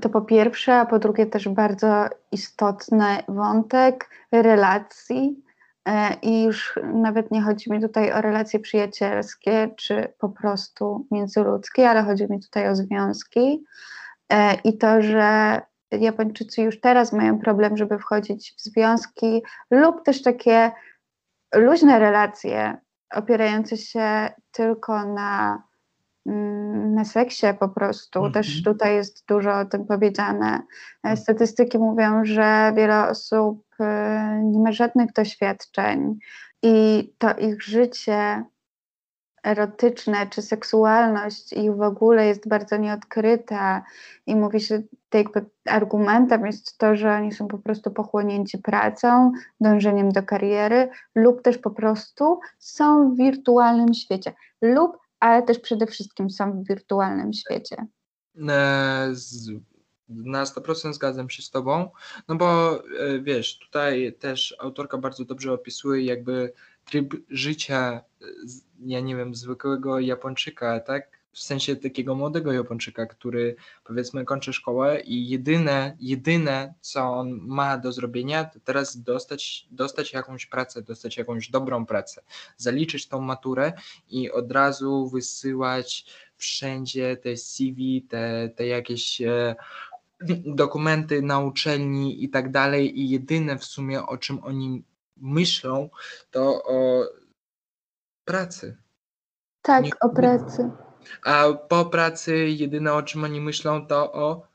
To 0.00 0.08
po 0.08 0.20
pierwsze, 0.20 0.74
a 0.74 0.86
po 0.86 0.98
drugie 0.98 1.26
też 1.26 1.48
bardzo 1.48 2.06
istotny 2.32 3.06
wątek 3.28 4.10
relacji. 4.32 5.44
E, 5.90 6.14
I 6.22 6.42
już 6.42 6.78
nawet 6.94 7.30
nie 7.30 7.42
chodzi 7.42 7.72
mi 7.72 7.80
tutaj 7.80 8.12
o 8.12 8.20
relacje 8.20 8.60
przyjacielskie 8.60 9.70
czy 9.76 10.12
po 10.18 10.28
prostu 10.28 11.06
międzyludzkie, 11.10 11.90
ale 11.90 12.02
chodzi 12.02 12.30
mi 12.30 12.40
tutaj 12.40 12.68
o 12.68 12.76
związki. 12.76 13.64
E, 14.32 14.54
I 14.54 14.78
to, 14.78 15.02
że 15.02 15.60
Japończycy 15.90 16.62
już 16.62 16.80
teraz 16.80 17.12
mają 17.12 17.38
problem, 17.38 17.76
żeby 17.76 17.98
wchodzić 17.98 18.52
w 18.52 18.60
związki 18.60 19.42
lub 19.70 20.04
też 20.04 20.22
takie 20.22 20.72
luźne 21.54 21.98
relacje 21.98 22.76
opierające 23.14 23.76
się 23.76 24.28
tylko 24.50 25.04
na 25.04 25.62
na 26.26 27.04
seksie 27.04 27.46
po 27.60 27.68
prostu. 27.68 28.18
Mhm. 28.18 28.32
Też 28.32 28.62
tutaj 28.62 28.94
jest 28.94 29.24
dużo 29.28 29.58
o 29.58 29.64
tym 29.64 29.86
powiedziane. 29.86 30.62
E, 31.02 31.16
statystyki 31.16 31.78
mówią, 31.78 32.24
że 32.24 32.72
wiele 32.76 33.08
osób 33.08 33.64
e, 33.80 34.40
nie 34.44 34.58
ma 34.58 34.72
żadnych 34.72 35.12
doświadczeń 35.12 36.18
i 36.62 37.12
to 37.18 37.34
ich 37.34 37.62
życie 37.62 38.44
erotyczne 39.42 40.26
czy 40.26 40.42
seksualność 40.42 41.52
ich 41.52 41.76
w 41.76 41.80
ogóle 41.80 42.26
jest 42.26 42.48
bardzo 42.48 42.76
nieodkryta 42.76 43.82
i 44.26 44.36
mówi 44.36 44.60
się, 44.60 44.82
jakby 45.14 45.44
argumentem 45.68 46.46
jest 46.46 46.78
to, 46.78 46.96
że 46.96 47.12
oni 47.12 47.32
są 47.32 47.48
po 47.48 47.58
prostu 47.58 47.90
pochłonięci 47.90 48.58
pracą, 48.58 49.32
dążeniem 49.60 50.12
do 50.12 50.22
kariery 50.22 50.88
lub 51.14 51.42
też 51.42 51.58
po 51.58 51.70
prostu 51.70 52.40
są 52.58 53.14
w 53.14 53.16
wirtualnym 53.16 53.94
świecie 53.94 54.32
lub 54.62 54.98
ale 55.20 55.42
też 55.42 55.58
przede 55.58 55.86
wszystkim 55.86 56.30
są 56.30 56.52
w 56.52 56.68
wirtualnym 56.68 57.32
świecie. 57.32 57.76
E, 58.48 59.12
na 60.08 60.44
100% 60.44 60.92
zgadzam 60.92 61.30
się 61.30 61.42
z 61.42 61.50
Tobą, 61.50 61.90
no 62.28 62.34
bo 62.34 62.74
e, 62.98 63.20
wiesz, 63.20 63.58
tutaj 63.58 64.12
też 64.18 64.56
autorka 64.58 64.98
bardzo 64.98 65.24
dobrze 65.24 65.52
opisuje 65.52 66.04
jakby 66.04 66.52
tryb 66.84 67.14
życia, 67.28 68.00
ja 68.80 69.00
nie 69.00 69.16
wiem, 69.16 69.34
zwykłego 69.34 70.00
Japończyka, 70.00 70.80
tak? 70.80 71.19
W 71.32 71.38
sensie 71.38 71.76
takiego 71.76 72.14
młodego 72.14 72.52
Japończyka, 72.52 73.06
który 73.06 73.56
powiedzmy 73.84 74.24
kończy 74.24 74.52
szkołę 74.52 75.00
i 75.00 75.28
jedyne, 75.28 75.96
jedyne 76.00 76.74
co 76.80 77.02
on 77.02 77.40
ma 77.42 77.78
do 77.78 77.92
zrobienia, 77.92 78.44
to 78.44 78.60
teraz 78.60 79.02
dostać, 79.02 79.68
dostać 79.70 80.12
jakąś 80.12 80.46
pracę, 80.46 80.82
dostać 80.82 81.16
jakąś 81.16 81.50
dobrą 81.50 81.86
pracę, 81.86 82.22
zaliczyć 82.56 83.08
tą 83.08 83.20
maturę 83.20 83.72
i 84.08 84.30
od 84.30 84.52
razu 84.52 85.08
wysyłać 85.08 86.06
wszędzie 86.36 87.16
te 87.16 87.36
CV, 87.36 88.02
te, 88.02 88.48
te 88.56 88.66
jakieś 88.66 89.22
e, 89.22 89.54
dokumenty 90.46 91.22
na 91.22 91.40
uczelni 91.40 92.24
i 92.24 92.28
tak 92.28 92.50
dalej 92.50 93.00
i 93.00 93.10
jedyne 93.10 93.58
w 93.58 93.64
sumie 93.64 94.06
o 94.06 94.18
czym 94.18 94.44
oni 94.44 94.84
myślą 95.16 95.90
to 96.30 96.64
o 96.64 97.04
pracy. 98.24 98.76
Tak, 99.62 99.84
Nie, 99.84 99.90
o 100.00 100.08
pracy. 100.08 100.70
A 101.24 101.52
po 101.68 101.84
pracy 101.84 102.48
jedyne 102.48 102.94
o 102.94 103.02
czym 103.02 103.24
oni 103.24 103.40
myślą 103.40 103.86
to 103.86 104.12
o 104.12 104.50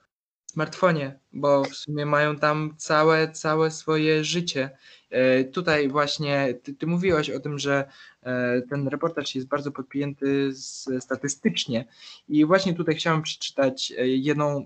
smartfonie, 0.55 1.19
bo 1.33 1.63
w 1.63 1.75
sumie 1.75 2.05
mają 2.05 2.35
tam 2.35 2.73
całe, 2.77 3.31
całe 3.31 3.71
swoje 3.71 4.23
życie. 4.23 4.69
E, 5.09 5.43
tutaj 5.43 5.89
właśnie 5.89 6.53
ty, 6.63 6.73
ty 6.73 6.87
mówiłaś 6.87 7.29
o 7.29 7.39
tym, 7.39 7.59
że 7.59 7.89
e, 8.23 8.61
ten 8.61 8.87
reportaż 8.87 9.35
jest 9.35 9.47
bardzo 9.47 9.71
podpięty 9.71 10.51
statystycznie 10.99 11.85
i 12.29 12.45
właśnie 12.45 12.73
tutaj 12.73 12.95
chciałem 12.95 13.21
przeczytać 13.21 13.93
e, 13.97 14.07
jedną, 14.07 14.65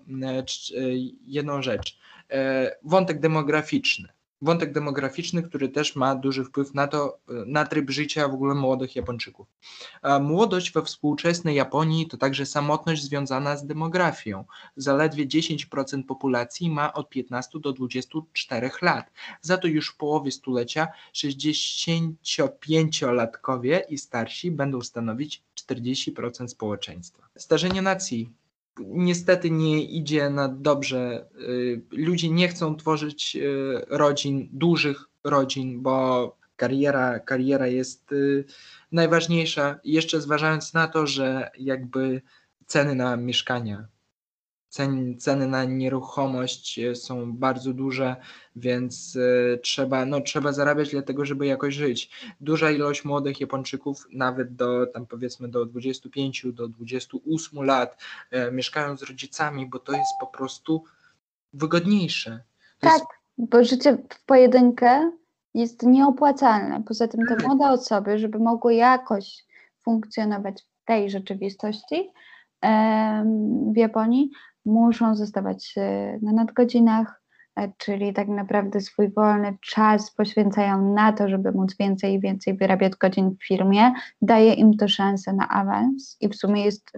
jedną 1.26 1.62
rzecz. 1.62 2.00
Wątek 2.84 3.20
demograficzny 3.20 4.10
wątek 4.42 4.74
demograficzny, 4.74 5.44
który 5.44 5.70
też 5.70 5.96
ma 5.96 6.16
duży 6.16 6.44
wpływ 6.44 6.74
na 6.74 6.88
to, 6.88 7.20
na 7.28 7.66
tryb 7.66 7.90
życia 7.90 8.28
w 8.28 8.34
ogóle 8.34 8.56
młodych 8.56 8.96
Japończyków. 8.96 9.48
Młodość 10.22 10.72
we 10.72 10.82
współczesnej 10.82 11.56
Japonii 11.56 12.08
to 12.08 12.18
także 12.18 12.46
samotność 12.46 13.04
związana 13.04 13.58
z 13.58 13.66
demografią. 13.66 14.46
Zaledwie 14.76 15.28
10% 15.28 16.04
populacji 16.04 16.70
ma 16.70 16.94
od 16.94 17.10
15 17.10 17.60
do 17.60 17.74
24 17.74 18.70
lat. 18.82 19.12
Za 19.42 19.58
to 19.58 19.68
już 19.68 19.90
w 19.90 19.98
połowie 19.98 20.32
stulecia 20.32 20.88
65-latkowie 21.14 23.82
i 23.90 23.98
starsi 23.98 24.52
będą 24.52 24.82
stanowić 24.82 25.44
40% 25.68 26.48
społeczeństwa. 26.48 27.30
Starzenie 27.38 27.82
nacji 27.82 28.34
niestety 28.88 29.52
nie 29.52 29.84
idzie 29.84 30.30
na 30.30 30.48
dobrze. 30.48 31.26
Y, 31.42 31.82
ludzie 31.92 32.30
nie 32.30 32.48
chcą 32.48 32.76
tworzyć 32.76 33.36
y, 33.36 33.86
rodzin, 33.90 34.50
dużych 34.52 35.06
rodzin, 35.24 35.82
bo 35.82 36.36
kariera, 36.56 37.20
kariera 37.20 37.68
jest 37.68 38.12
y, 38.12 38.46
najważniejsza. 38.92 39.80
Jeszcze 39.84 40.22
zważając 40.22 40.74
na 40.74 40.88
to, 40.88 41.08
że 41.08 41.52
jakby 41.58 42.22
ceny 42.66 42.96
na 42.96 43.18
mieszkania 43.18 43.88
cen, 44.70 45.18
ceny 45.18 45.48
na 45.48 45.64
nieruchomość 45.64 46.80
e, 46.80 46.96
są 46.96 47.34
bardzo 47.34 47.74
duże, 47.74 48.16
więc 48.56 49.18
e, 49.54 49.58
trzeba, 49.58 50.06
no, 50.06 50.22
trzeba 50.22 50.52
zarabiać 50.52 50.92
dlatego, 50.92 51.26
żeby 51.26 51.46
jakoś 51.46 51.74
żyć. 51.74 52.10
Duża 52.42 52.72
ilość 52.72 53.06
młodych 53.06 53.42
Japończyków, 53.42 54.08
nawet 54.14 54.56
do 54.56 54.88
tam 54.88 55.06
powiedzmy 55.06 55.48
do 55.48 55.66
25, 55.66 56.46
do 56.54 56.68
28 56.68 57.64
lat, 57.64 57.98
e, 58.32 58.52
mieszkają 58.52 58.98
z 58.98 59.04
rodzicami, 59.04 59.66
bo 59.66 59.80
to 59.80 59.92
jest 59.92 60.12
po 60.20 60.28
prostu 60.28 60.84
wygodniejsze. 61.54 62.40
To 62.80 62.88
tak, 62.88 62.94
jest... 62.94 63.06
bo 63.38 63.64
życie 63.64 63.98
w 64.10 64.26
pojedynkę 64.26 65.12
jest 65.54 65.84
nieopłacalne. 65.84 66.84
Poza 66.88 67.08
tym 67.08 67.26
te 67.28 67.36
tak. 67.36 67.48
młode 67.48 67.70
osoby, 67.70 68.20
żeby 68.20 68.40
mogły 68.40 68.76
jakoś 68.76 69.46
funkcjonować 69.82 70.62
w 70.62 70.86
tej 70.86 71.10
rzeczywistości, 71.10 72.12
w 73.74 73.78
Japonii, 73.78 74.32
muszą 74.70 75.16
zostawać 75.16 75.74
e, 75.78 76.20
na 76.22 76.32
nadgodzinach, 76.32 77.22
e, 77.56 77.72
czyli 77.78 78.14
tak 78.14 78.28
naprawdę 78.28 78.82
swój 78.82 79.10
wolny 79.10 79.58
czas 79.62 80.12
poświęcają 80.12 80.94
na 80.94 81.14
to, 81.14 81.30
żeby 81.30 81.52
móc 81.52 81.78
więcej 81.78 82.14
i 82.14 82.20
więcej 82.20 82.58
wyrabiać 82.58 82.96
godzin 82.96 83.32
w 83.32 83.48
firmie, 83.48 83.94
daje 84.22 84.54
im 84.54 84.78
to 84.78 84.88
szansę 84.88 85.34
na 85.34 85.50
awans 85.50 86.18
i 86.22 86.30
w 86.30 86.36
sumie 86.36 86.66
jest 86.66 86.92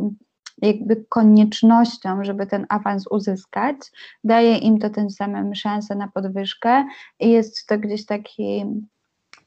jakby 0.62 1.06
koniecznością, 1.10 2.24
żeby 2.24 2.48
ten 2.48 2.66
awans 2.70 3.08
uzyskać, 3.08 3.78
daje 4.24 4.58
im 4.58 4.80
to 4.80 4.90
tym 4.90 5.10
samym 5.10 5.56
szansę 5.56 5.96
na 5.96 6.08
podwyżkę 6.08 6.86
i 7.20 7.30
jest 7.30 7.68
to 7.68 7.78
gdzieś 7.78 8.06
taki 8.06 8.66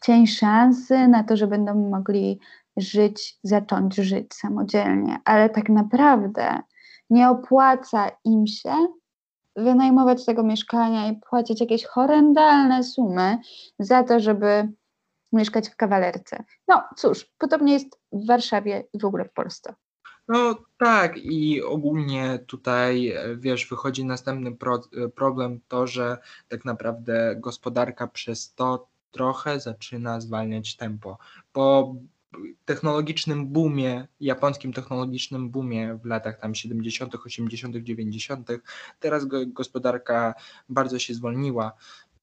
cień 0.02 0.26
szansy 0.26 1.08
na 1.08 1.24
to, 1.24 1.36
że 1.36 1.46
będą 1.46 1.90
mogli 1.90 2.40
żyć, 2.76 3.38
zacząć 3.42 3.94
żyć 3.94 4.34
samodzielnie, 4.34 5.18
ale 5.24 5.50
tak 5.50 5.68
naprawdę 5.68 6.60
nie 7.14 7.30
opłaca 7.30 8.10
im 8.24 8.46
się 8.46 8.86
wynajmować 9.56 10.24
tego 10.24 10.42
mieszkania 10.42 11.08
i 11.08 11.20
płacić 11.30 11.60
jakieś 11.60 11.84
horrendalne 11.84 12.84
sumy 12.84 13.38
za 13.78 14.02
to, 14.02 14.20
żeby 14.20 14.68
mieszkać 15.32 15.68
w 15.68 15.76
kawalerce. 15.76 16.44
No 16.68 16.82
cóż, 16.96 17.30
podobnie 17.38 17.72
jest 17.72 18.00
w 18.12 18.26
Warszawie 18.26 18.84
i 18.92 18.98
w 18.98 19.04
ogóle 19.04 19.24
w 19.24 19.32
Polsce. 19.32 19.74
No 20.28 20.54
tak 20.78 21.16
i 21.16 21.62
ogólnie 21.62 22.38
tutaj, 22.46 23.14
wiesz, 23.36 23.66
wychodzi 23.66 24.04
następny 24.04 24.56
pro, 24.56 24.80
problem 25.14 25.60
to, 25.68 25.86
że 25.86 26.18
tak 26.48 26.64
naprawdę 26.64 27.36
gospodarka 27.36 28.06
przez 28.06 28.54
to 28.54 28.86
trochę 29.10 29.60
zaczyna 29.60 30.20
zwalniać 30.20 30.76
tempo. 30.76 31.18
Po 31.52 31.94
technologicznym 32.64 33.46
boomie, 33.46 34.06
japońskim 34.20 34.72
technologicznym 34.72 35.50
boomie 35.50 35.98
w 36.02 36.06
latach 36.06 36.40
tam 36.40 36.54
70., 36.54 37.14
80., 37.14 37.76
90., 37.76 38.48
teraz 39.00 39.24
gospodarka 39.46 40.34
bardzo 40.68 40.98
się 40.98 41.14
zwolniła. 41.14 41.72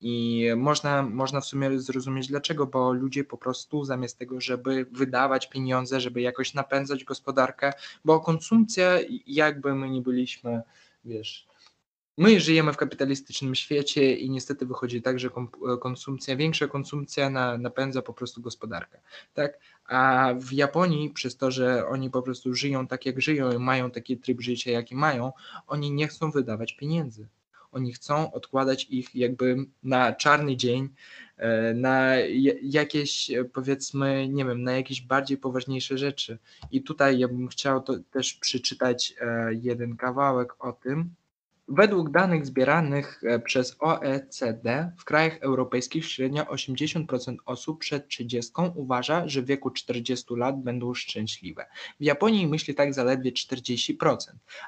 I 0.01 0.45
można, 0.57 1.03
można 1.03 1.41
w 1.41 1.45
sumie 1.45 1.79
zrozumieć 1.79 2.27
dlaczego, 2.27 2.67
bo 2.67 2.93
ludzie 2.93 3.23
po 3.23 3.37
prostu 3.37 3.85
zamiast 3.85 4.17
tego, 4.17 4.41
żeby 4.41 4.85
wydawać 4.91 5.49
pieniądze, 5.49 6.01
żeby 6.01 6.21
jakoś 6.21 6.53
napędzać 6.53 7.03
gospodarkę, 7.03 7.73
bo 8.05 8.19
konsumpcja, 8.19 8.99
jakby 9.27 9.75
my 9.75 9.89
nie 9.89 10.01
byliśmy, 10.01 10.61
wiesz, 11.05 11.47
my 12.21 12.39
żyjemy 12.39 12.73
w 12.73 12.77
kapitalistycznym 12.77 13.55
świecie 13.55 14.15
i 14.15 14.29
niestety 14.29 14.65
wychodzi 14.65 15.01
tak, 15.01 15.19
że 15.19 15.29
konsumpcja, 15.81 16.35
większa 16.35 16.67
konsumpcja 16.67 17.29
na, 17.29 17.57
napędza 17.57 18.01
po 18.01 18.13
prostu 18.13 18.41
gospodarkę, 18.41 19.01
tak? 19.33 19.59
A 19.85 20.33
w 20.39 20.51
Japonii 20.53 21.09
przez 21.09 21.37
to, 21.37 21.51
że 21.51 21.87
oni 21.87 22.09
po 22.09 22.21
prostu 22.21 22.53
żyją 22.53 22.87
tak 22.87 23.05
jak 23.05 23.21
żyją 23.21 23.51
i 23.51 23.57
mają 23.57 23.91
taki 23.91 24.17
tryb 24.17 24.41
życia 24.41 24.71
jaki 24.71 24.95
mają, 24.95 25.31
oni 25.67 25.91
nie 25.91 26.07
chcą 26.07 26.31
wydawać 26.31 26.73
pieniędzy. 26.73 27.27
Oni 27.71 27.93
chcą 27.93 28.31
odkładać 28.31 28.87
ich 28.89 29.15
jakby 29.15 29.55
na 29.83 30.13
czarny 30.13 30.57
dzień, 30.57 30.89
e, 31.37 31.73
na 31.73 32.15
jakieś 32.61 33.31
powiedzmy, 33.53 34.27
nie 34.29 34.45
wiem, 34.45 34.63
na 34.63 34.71
jakieś 34.71 35.01
bardziej 35.01 35.37
poważniejsze 35.37 35.97
rzeczy. 35.97 36.37
I 36.71 36.83
tutaj 36.83 37.19
ja 37.19 37.27
bym 37.27 37.47
chciał 37.47 37.83
też 38.11 38.33
przeczytać 38.33 39.13
e, 39.21 39.53
jeden 39.53 39.97
kawałek 39.97 40.65
o 40.65 40.71
tym, 40.71 41.09
Według 41.73 42.11
danych 42.11 42.45
zbieranych 42.45 43.21
e, 43.23 43.39
przez 43.39 43.75
OECD 43.79 44.91
w 44.97 45.05
krajach 45.05 45.37
europejskich 45.41 46.05
średnio 46.05 46.43
80% 46.43 47.35
osób 47.45 47.79
przed 47.79 48.07
30 48.07 48.51
uważa, 48.75 49.27
że 49.27 49.41
w 49.41 49.45
wieku 49.45 49.71
40 49.71 50.35
lat 50.35 50.63
będą 50.63 50.93
szczęśliwe. 50.93 51.65
W 51.99 52.03
Japonii 52.03 52.47
myśli 52.47 52.75
tak 52.75 52.93
zaledwie 52.93 53.31
40%, 53.31 54.17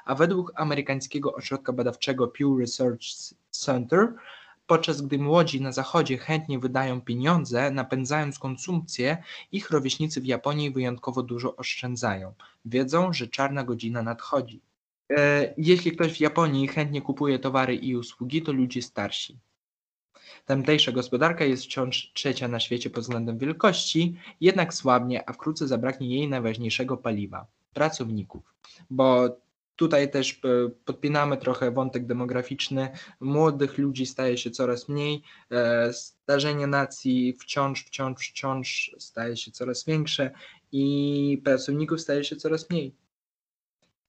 a 0.04 0.14
według 0.14 0.52
amerykańskiego 0.56 1.34
ośrodka 1.34 1.72
badawczego 1.72 2.28
Pew 2.28 2.48
Research 2.60 3.04
Center 3.50 4.14
podczas 4.66 5.02
gdy 5.02 5.18
młodzi 5.18 5.60
na 5.60 5.72
zachodzie 5.72 6.18
chętnie 6.18 6.58
wydają 6.58 7.00
pieniądze, 7.00 7.70
napędzając 7.70 8.38
konsumpcję, 8.38 9.22
ich 9.52 9.70
rówieśnicy 9.70 10.20
w 10.20 10.26
Japonii 10.26 10.70
wyjątkowo 10.70 11.22
dużo 11.22 11.56
oszczędzają. 11.56 12.34
Wiedzą, 12.64 13.12
że 13.12 13.26
czarna 13.26 13.64
godzina 13.64 14.02
nadchodzi. 14.02 14.60
E, 15.10 15.54
jeśli 15.58 15.92
ktoś 15.92 16.12
w 16.12 16.20
Japonii 16.20 16.68
chętnie 16.68 17.02
kupuje 17.02 17.38
towary 17.38 17.74
i 17.74 17.96
usługi, 17.96 18.42
to 18.42 18.52
ludzie 18.52 18.82
starsi. 18.82 19.38
Tamtejsza 20.46 20.92
gospodarka 20.92 21.44
jest 21.44 21.64
wciąż 21.64 22.12
trzecia 22.14 22.48
na 22.48 22.60
świecie 22.60 22.90
pod 22.90 23.02
względem 23.02 23.38
wielkości, 23.38 24.14
jednak 24.40 24.74
słabnie, 24.74 25.28
a 25.28 25.32
wkrótce 25.32 25.68
zabraknie 25.68 26.16
jej 26.16 26.28
najważniejszego 26.28 26.96
paliwa 26.96 27.46
pracowników. 27.74 28.54
Bo 28.90 29.36
tutaj 29.76 30.10
też 30.10 30.40
e, 30.44 30.70
podpinamy 30.84 31.36
trochę 31.36 31.70
wątek 31.70 32.06
demograficzny. 32.06 32.88
Młodych 33.20 33.78
ludzi 33.78 34.06
staje 34.06 34.38
się 34.38 34.50
coraz 34.50 34.88
mniej, 34.88 35.22
e, 35.50 35.92
starzenie 35.92 36.66
nacji 36.66 37.32
wciąż, 37.40 37.84
wciąż, 37.84 38.28
wciąż 38.28 38.96
staje 38.98 39.36
się 39.36 39.50
coraz 39.50 39.84
większe 39.84 40.30
i 40.72 41.42
pracowników 41.44 42.00
staje 42.00 42.24
się 42.24 42.36
coraz 42.36 42.70
mniej. 42.70 43.03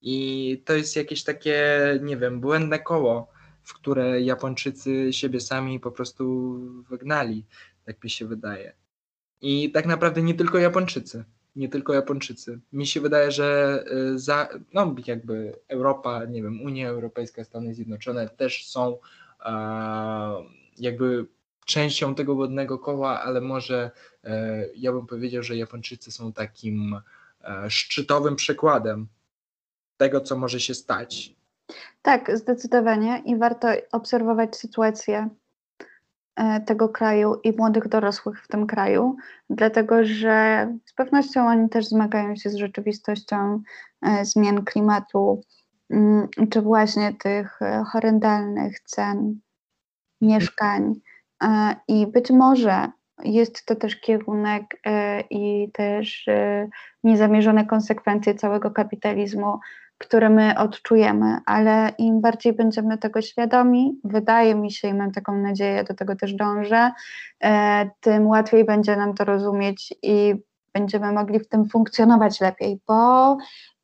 I 0.02 0.62
to 0.64 0.72
jest 0.72 0.96
jakieś 0.96 1.24
takie, 1.24 1.78
nie 2.02 2.16
wiem, 2.16 2.40
błędne 2.40 2.78
koło, 2.78 3.28
w 3.62 3.74
które 3.74 4.20
Japończycy 4.20 5.12
siebie 5.12 5.40
sami 5.40 5.80
po 5.80 5.90
prostu 5.90 6.54
wygnali, 6.90 7.44
tak 7.84 8.04
mi 8.04 8.10
się 8.10 8.26
wydaje. 8.26 8.72
I 9.40 9.70
tak 9.70 9.86
naprawdę 9.86 10.22
nie 10.22 10.34
tylko 10.34 10.58
Japończycy, 10.58 11.24
nie 11.56 11.68
tylko 11.68 11.94
Japończycy. 11.94 12.60
Mi 12.72 12.86
się 12.86 13.00
wydaje, 13.00 13.32
że 13.32 13.84
y, 14.14 14.18
za, 14.18 14.48
no 14.74 14.94
jakby 15.06 15.58
Europa, 15.68 16.24
nie 16.24 16.42
wiem, 16.42 16.62
Unia 16.62 16.88
Europejska, 16.88 17.44
Stany 17.44 17.74
Zjednoczone 17.74 18.28
też 18.28 18.66
są 18.66 18.98
jakby 20.78 21.26
częścią 21.66 22.14
tego 22.14 22.34
wodnego 22.34 22.78
koła, 22.78 23.22
ale 23.22 23.40
może 23.40 23.90
e, 24.24 24.66
ja 24.76 24.92
bym 24.92 25.06
powiedział, 25.06 25.42
że 25.42 25.56
Japończycy 25.56 26.12
są 26.12 26.32
takim 26.32 27.00
e, 27.40 27.70
szczytowym 27.70 28.36
przykładem 28.36 29.08
tego, 29.96 30.20
co 30.20 30.36
może 30.36 30.60
się 30.60 30.74
stać. 30.74 31.36
Tak, 32.02 32.38
zdecydowanie 32.38 33.22
i 33.24 33.36
warto 33.36 33.68
obserwować 33.92 34.56
sytuację 34.56 35.28
e, 36.36 36.60
tego 36.60 36.88
kraju 36.88 37.34
i 37.44 37.52
młodych 37.52 37.88
dorosłych 37.88 38.44
w 38.44 38.48
tym 38.48 38.66
kraju, 38.66 39.16
dlatego 39.50 40.04
że 40.04 40.68
z 40.84 40.92
pewnością 40.92 41.46
oni 41.46 41.68
też 41.68 41.86
zmagają 41.86 42.36
się 42.36 42.50
z 42.50 42.54
rzeczywistością 42.54 43.62
e, 44.02 44.24
zmian 44.24 44.64
klimatu, 44.64 45.42
mm, 45.90 46.28
czy 46.50 46.62
właśnie 46.62 47.14
tych 47.14 47.62
e, 47.62 47.84
horrendalnych 47.92 48.80
cen 48.80 49.40
mieszkań. 50.20 50.94
I 51.88 52.06
być 52.06 52.30
może 52.30 52.88
jest 53.24 53.64
to 53.66 53.74
też 53.76 54.00
kierunek 54.00 54.82
i 55.30 55.70
też 55.72 56.26
niezamierzone 57.04 57.66
konsekwencje 57.66 58.34
całego 58.34 58.70
kapitalizmu, 58.70 59.58
które 59.98 60.30
my 60.30 60.58
odczujemy, 60.58 61.38
ale 61.46 61.92
im 61.98 62.20
bardziej 62.20 62.52
będziemy 62.52 62.98
tego 62.98 63.22
świadomi, 63.22 64.00
wydaje 64.04 64.54
mi 64.54 64.72
się 64.72 64.88
i 64.88 64.94
mam 64.94 65.12
taką 65.12 65.36
nadzieję, 65.36 65.84
do 65.84 65.94
tego 65.94 66.16
też 66.16 66.34
dążę, 66.34 66.92
e, 67.44 67.90
tym 68.00 68.26
łatwiej 68.26 68.64
będzie 68.64 68.96
nam 68.96 69.14
to 69.14 69.24
rozumieć 69.24 69.94
i 70.02 70.34
będziemy 70.74 71.12
mogli 71.12 71.40
w 71.40 71.48
tym 71.48 71.68
funkcjonować 71.68 72.40
lepiej, 72.40 72.80
bo 72.88 73.36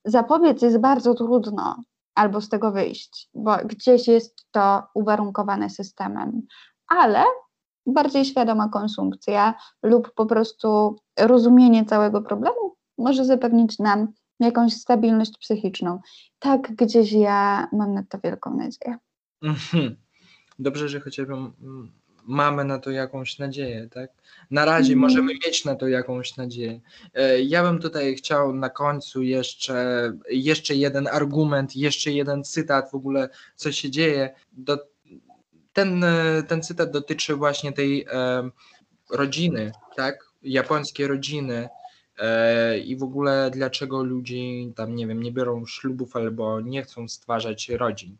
zapobiec 0.04 0.62
jest 0.62 0.78
bardzo 0.78 1.14
trudno 1.14 1.82
albo 2.14 2.40
z 2.40 2.48
tego 2.48 2.72
wyjść, 2.72 3.30
bo 3.34 3.56
gdzieś 3.64 4.08
jest 4.08 4.46
to 4.50 4.82
uwarunkowane 4.94 5.70
systemem, 5.70 6.42
ale 6.88 7.24
bardziej 7.86 8.24
świadoma 8.24 8.68
konsumpcja 8.68 9.54
lub 9.82 10.14
po 10.14 10.26
prostu 10.26 10.96
rozumienie 11.18 11.84
całego 11.84 12.22
problemu 12.22 12.76
może 12.98 13.24
zapewnić 13.24 13.78
nam 13.78 14.08
jakąś 14.46 14.72
stabilność 14.72 15.38
psychiczną. 15.38 16.00
Tak 16.38 16.74
gdzieś 16.74 17.12
ja 17.12 17.68
mam 17.72 17.94
na 17.94 18.02
to 18.02 18.18
wielką 18.24 18.56
nadzieję. 18.56 18.98
Mhm. 19.42 19.96
Dobrze, 20.58 20.88
że 20.88 21.00
chociażby 21.00 21.34
mamy 22.24 22.64
na 22.64 22.78
to 22.78 22.90
jakąś 22.90 23.38
nadzieję, 23.38 23.88
tak? 23.90 24.10
Na 24.50 24.64
razie 24.64 24.92
mm. 24.92 25.00
możemy 25.00 25.34
mieć 25.34 25.64
na 25.64 25.74
to 25.74 25.88
jakąś 25.88 26.36
nadzieję. 26.36 26.80
E, 27.14 27.42
ja 27.42 27.62
bym 27.62 27.78
tutaj 27.78 28.14
chciał 28.14 28.54
na 28.54 28.70
końcu 28.70 29.22
jeszcze, 29.22 30.12
jeszcze 30.30 30.74
jeden 30.74 31.06
argument, 31.06 31.76
jeszcze 31.76 32.12
jeden 32.12 32.44
cytat 32.44 32.90
w 32.90 32.94
ogóle, 32.94 33.28
co 33.56 33.72
się 33.72 33.90
dzieje. 33.90 34.34
Do, 34.52 34.78
ten, 35.72 36.04
ten 36.48 36.62
cytat 36.62 36.90
dotyczy 36.90 37.36
właśnie 37.36 37.72
tej 37.72 38.06
e, 38.12 38.50
rodziny, 39.10 39.72
tak? 39.96 40.32
Japońskiej 40.42 41.06
rodziny, 41.06 41.68
E, 41.68 41.81
i 42.84 42.96
w 42.96 43.02
ogóle 43.02 43.50
dlaczego 43.54 44.02
ludzie 44.02 44.36
tam, 44.76 44.94
nie 44.94 45.06
wiem, 45.06 45.22
nie 45.22 45.32
biorą 45.32 45.66
ślubów 45.66 46.16
albo 46.16 46.60
nie 46.60 46.82
chcą 46.82 47.08
stwarzać 47.08 47.68
rodzin. 47.68 48.16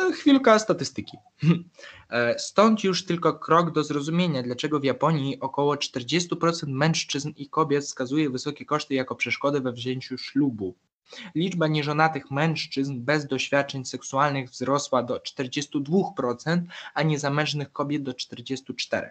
E, 0.00 0.12
chwilka 0.12 0.58
statystyki. 0.58 1.16
E, 2.10 2.38
stąd 2.38 2.84
już 2.84 3.04
tylko 3.04 3.38
krok 3.38 3.70
do 3.72 3.84
zrozumienia, 3.84 4.42
dlaczego 4.42 4.80
w 4.80 4.84
Japonii 4.84 5.40
około 5.40 5.74
40% 5.74 6.66
mężczyzn 6.68 7.32
i 7.36 7.48
kobiet 7.48 7.84
wskazuje 7.84 8.30
wysokie 8.30 8.64
koszty 8.64 8.94
jako 8.94 9.14
przeszkodę 9.14 9.60
we 9.60 9.72
wzięciu 9.72 10.18
ślubu. 10.18 10.74
Liczba 11.34 11.66
nieżonatych 11.66 12.30
mężczyzn 12.30 13.00
bez 13.00 13.26
doświadczeń 13.26 13.84
seksualnych 13.84 14.50
wzrosła 14.50 15.02
do 15.02 15.16
42%, 15.16 16.62
a 16.94 17.02
niezamężnych 17.02 17.72
kobiet 17.72 18.02
do 18.02 18.12
44%. 18.12 19.10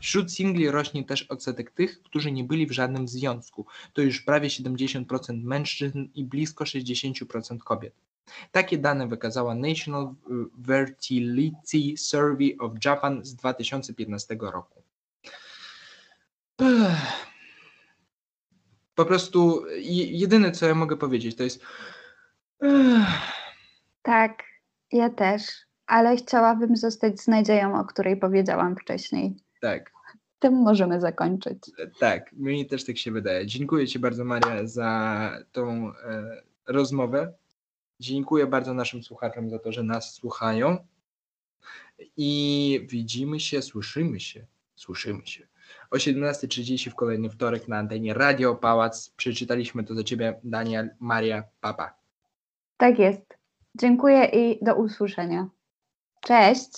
Wśród 0.00 0.32
singli 0.32 0.70
rośnie 0.70 1.04
też 1.04 1.22
odsetek 1.22 1.70
tych, 1.70 2.02
którzy 2.02 2.32
nie 2.32 2.44
byli 2.44 2.66
w 2.66 2.72
żadnym 2.72 3.08
związku. 3.08 3.66
To 3.92 4.02
już 4.02 4.20
prawie 4.20 4.48
70% 4.48 5.42
mężczyzn 5.42 6.04
i 6.14 6.24
blisko 6.24 6.64
60% 6.64 7.58
kobiet. 7.58 7.94
Takie 8.52 8.78
dane 8.78 9.08
wykazała 9.08 9.54
National 9.54 10.14
Fertility 10.66 11.96
Survey 11.96 12.56
of 12.58 12.72
Japan 12.84 13.24
z 13.24 13.34
2015 13.34 14.36
roku. 14.40 14.82
Po 18.94 19.04
prostu 19.04 19.64
jedyne, 20.10 20.52
co 20.52 20.66
ja 20.66 20.74
mogę 20.74 20.96
powiedzieć, 20.96 21.36
to 21.36 21.42
jest. 21.42 21.62
Tak, 24.02 24.42
ja 24.92 25.10
też, 25.10 25.42
ale 25.86 26.16
chciałabym 26.16 26.76
zostać 26.76 27.20
z 27.20 27.28
nadzieją, 27.28 27.80
o 27.80 27.84
której 27.84 28.16
powiedziałam 28.16 28.76
wcześniej. 28.76 29.36
Tak. 29.60 29.90
Tym 30.38 30.54
możemy 30.54 31.00
zakończyć. 31.00 31.58
Tak, 31.98 32.32
mi 32.32 32.66
też 32.66 32.84
tak 32.84 32.98
się 32.98 33.12
wydaje. 33.12 33.46
Dziękuję 33.46 33.86
Ci 33.86 33.98
bardzo, 33.98 34.24
Maria, 34.24 34.66
za 34.66 35.32
tą 35.52 35.92
e, 35.94 36.42
rozmowę. 36.66 37.32
Dziękuję 38.00 38.46
bardzo 38.46 38.74
naszym 38.74 39.02
słuchaczom 39.02 39.50
za 39.50 39.58
to, 39.58 39.72
że 39.72 39.82
nas 39.82 40.14
słuchają. 40.14 40.76
I 42.16 42.86
widzimy 42.90 43.40
się, 43.40 43.62
słyszymy 43.62 44.20
się, 44.20 44.46
słyszymy 44.74 45.26
się 45.26 45.48
o 45.90 45.96
17.30 45.96 46.90
w 46.90 46.94
kolejny 46.94 47.30
wtorek 47.30 47.68
na 47.68 47.78
antenie 47.78 48.14
Radio 48.14 48.54
Pałac. 48.54 49.10
Przeczytaliśmy 49.10 49.84
to 49.84 49.94
za 49.94 50.04
Ciebie, 50.04 50.40
Daniel, 50.44 50.90
Maria, 51.00 51.44
Papa. 51.60 51.94
Tak 52.76 52.98
jest. 52.98 53.38
Dziękuję 53.74 54.24
i 54.24 54.64
do 54.64 54.74
usłyszenia. 54.74 55.48
Cześć. 56.20 56.70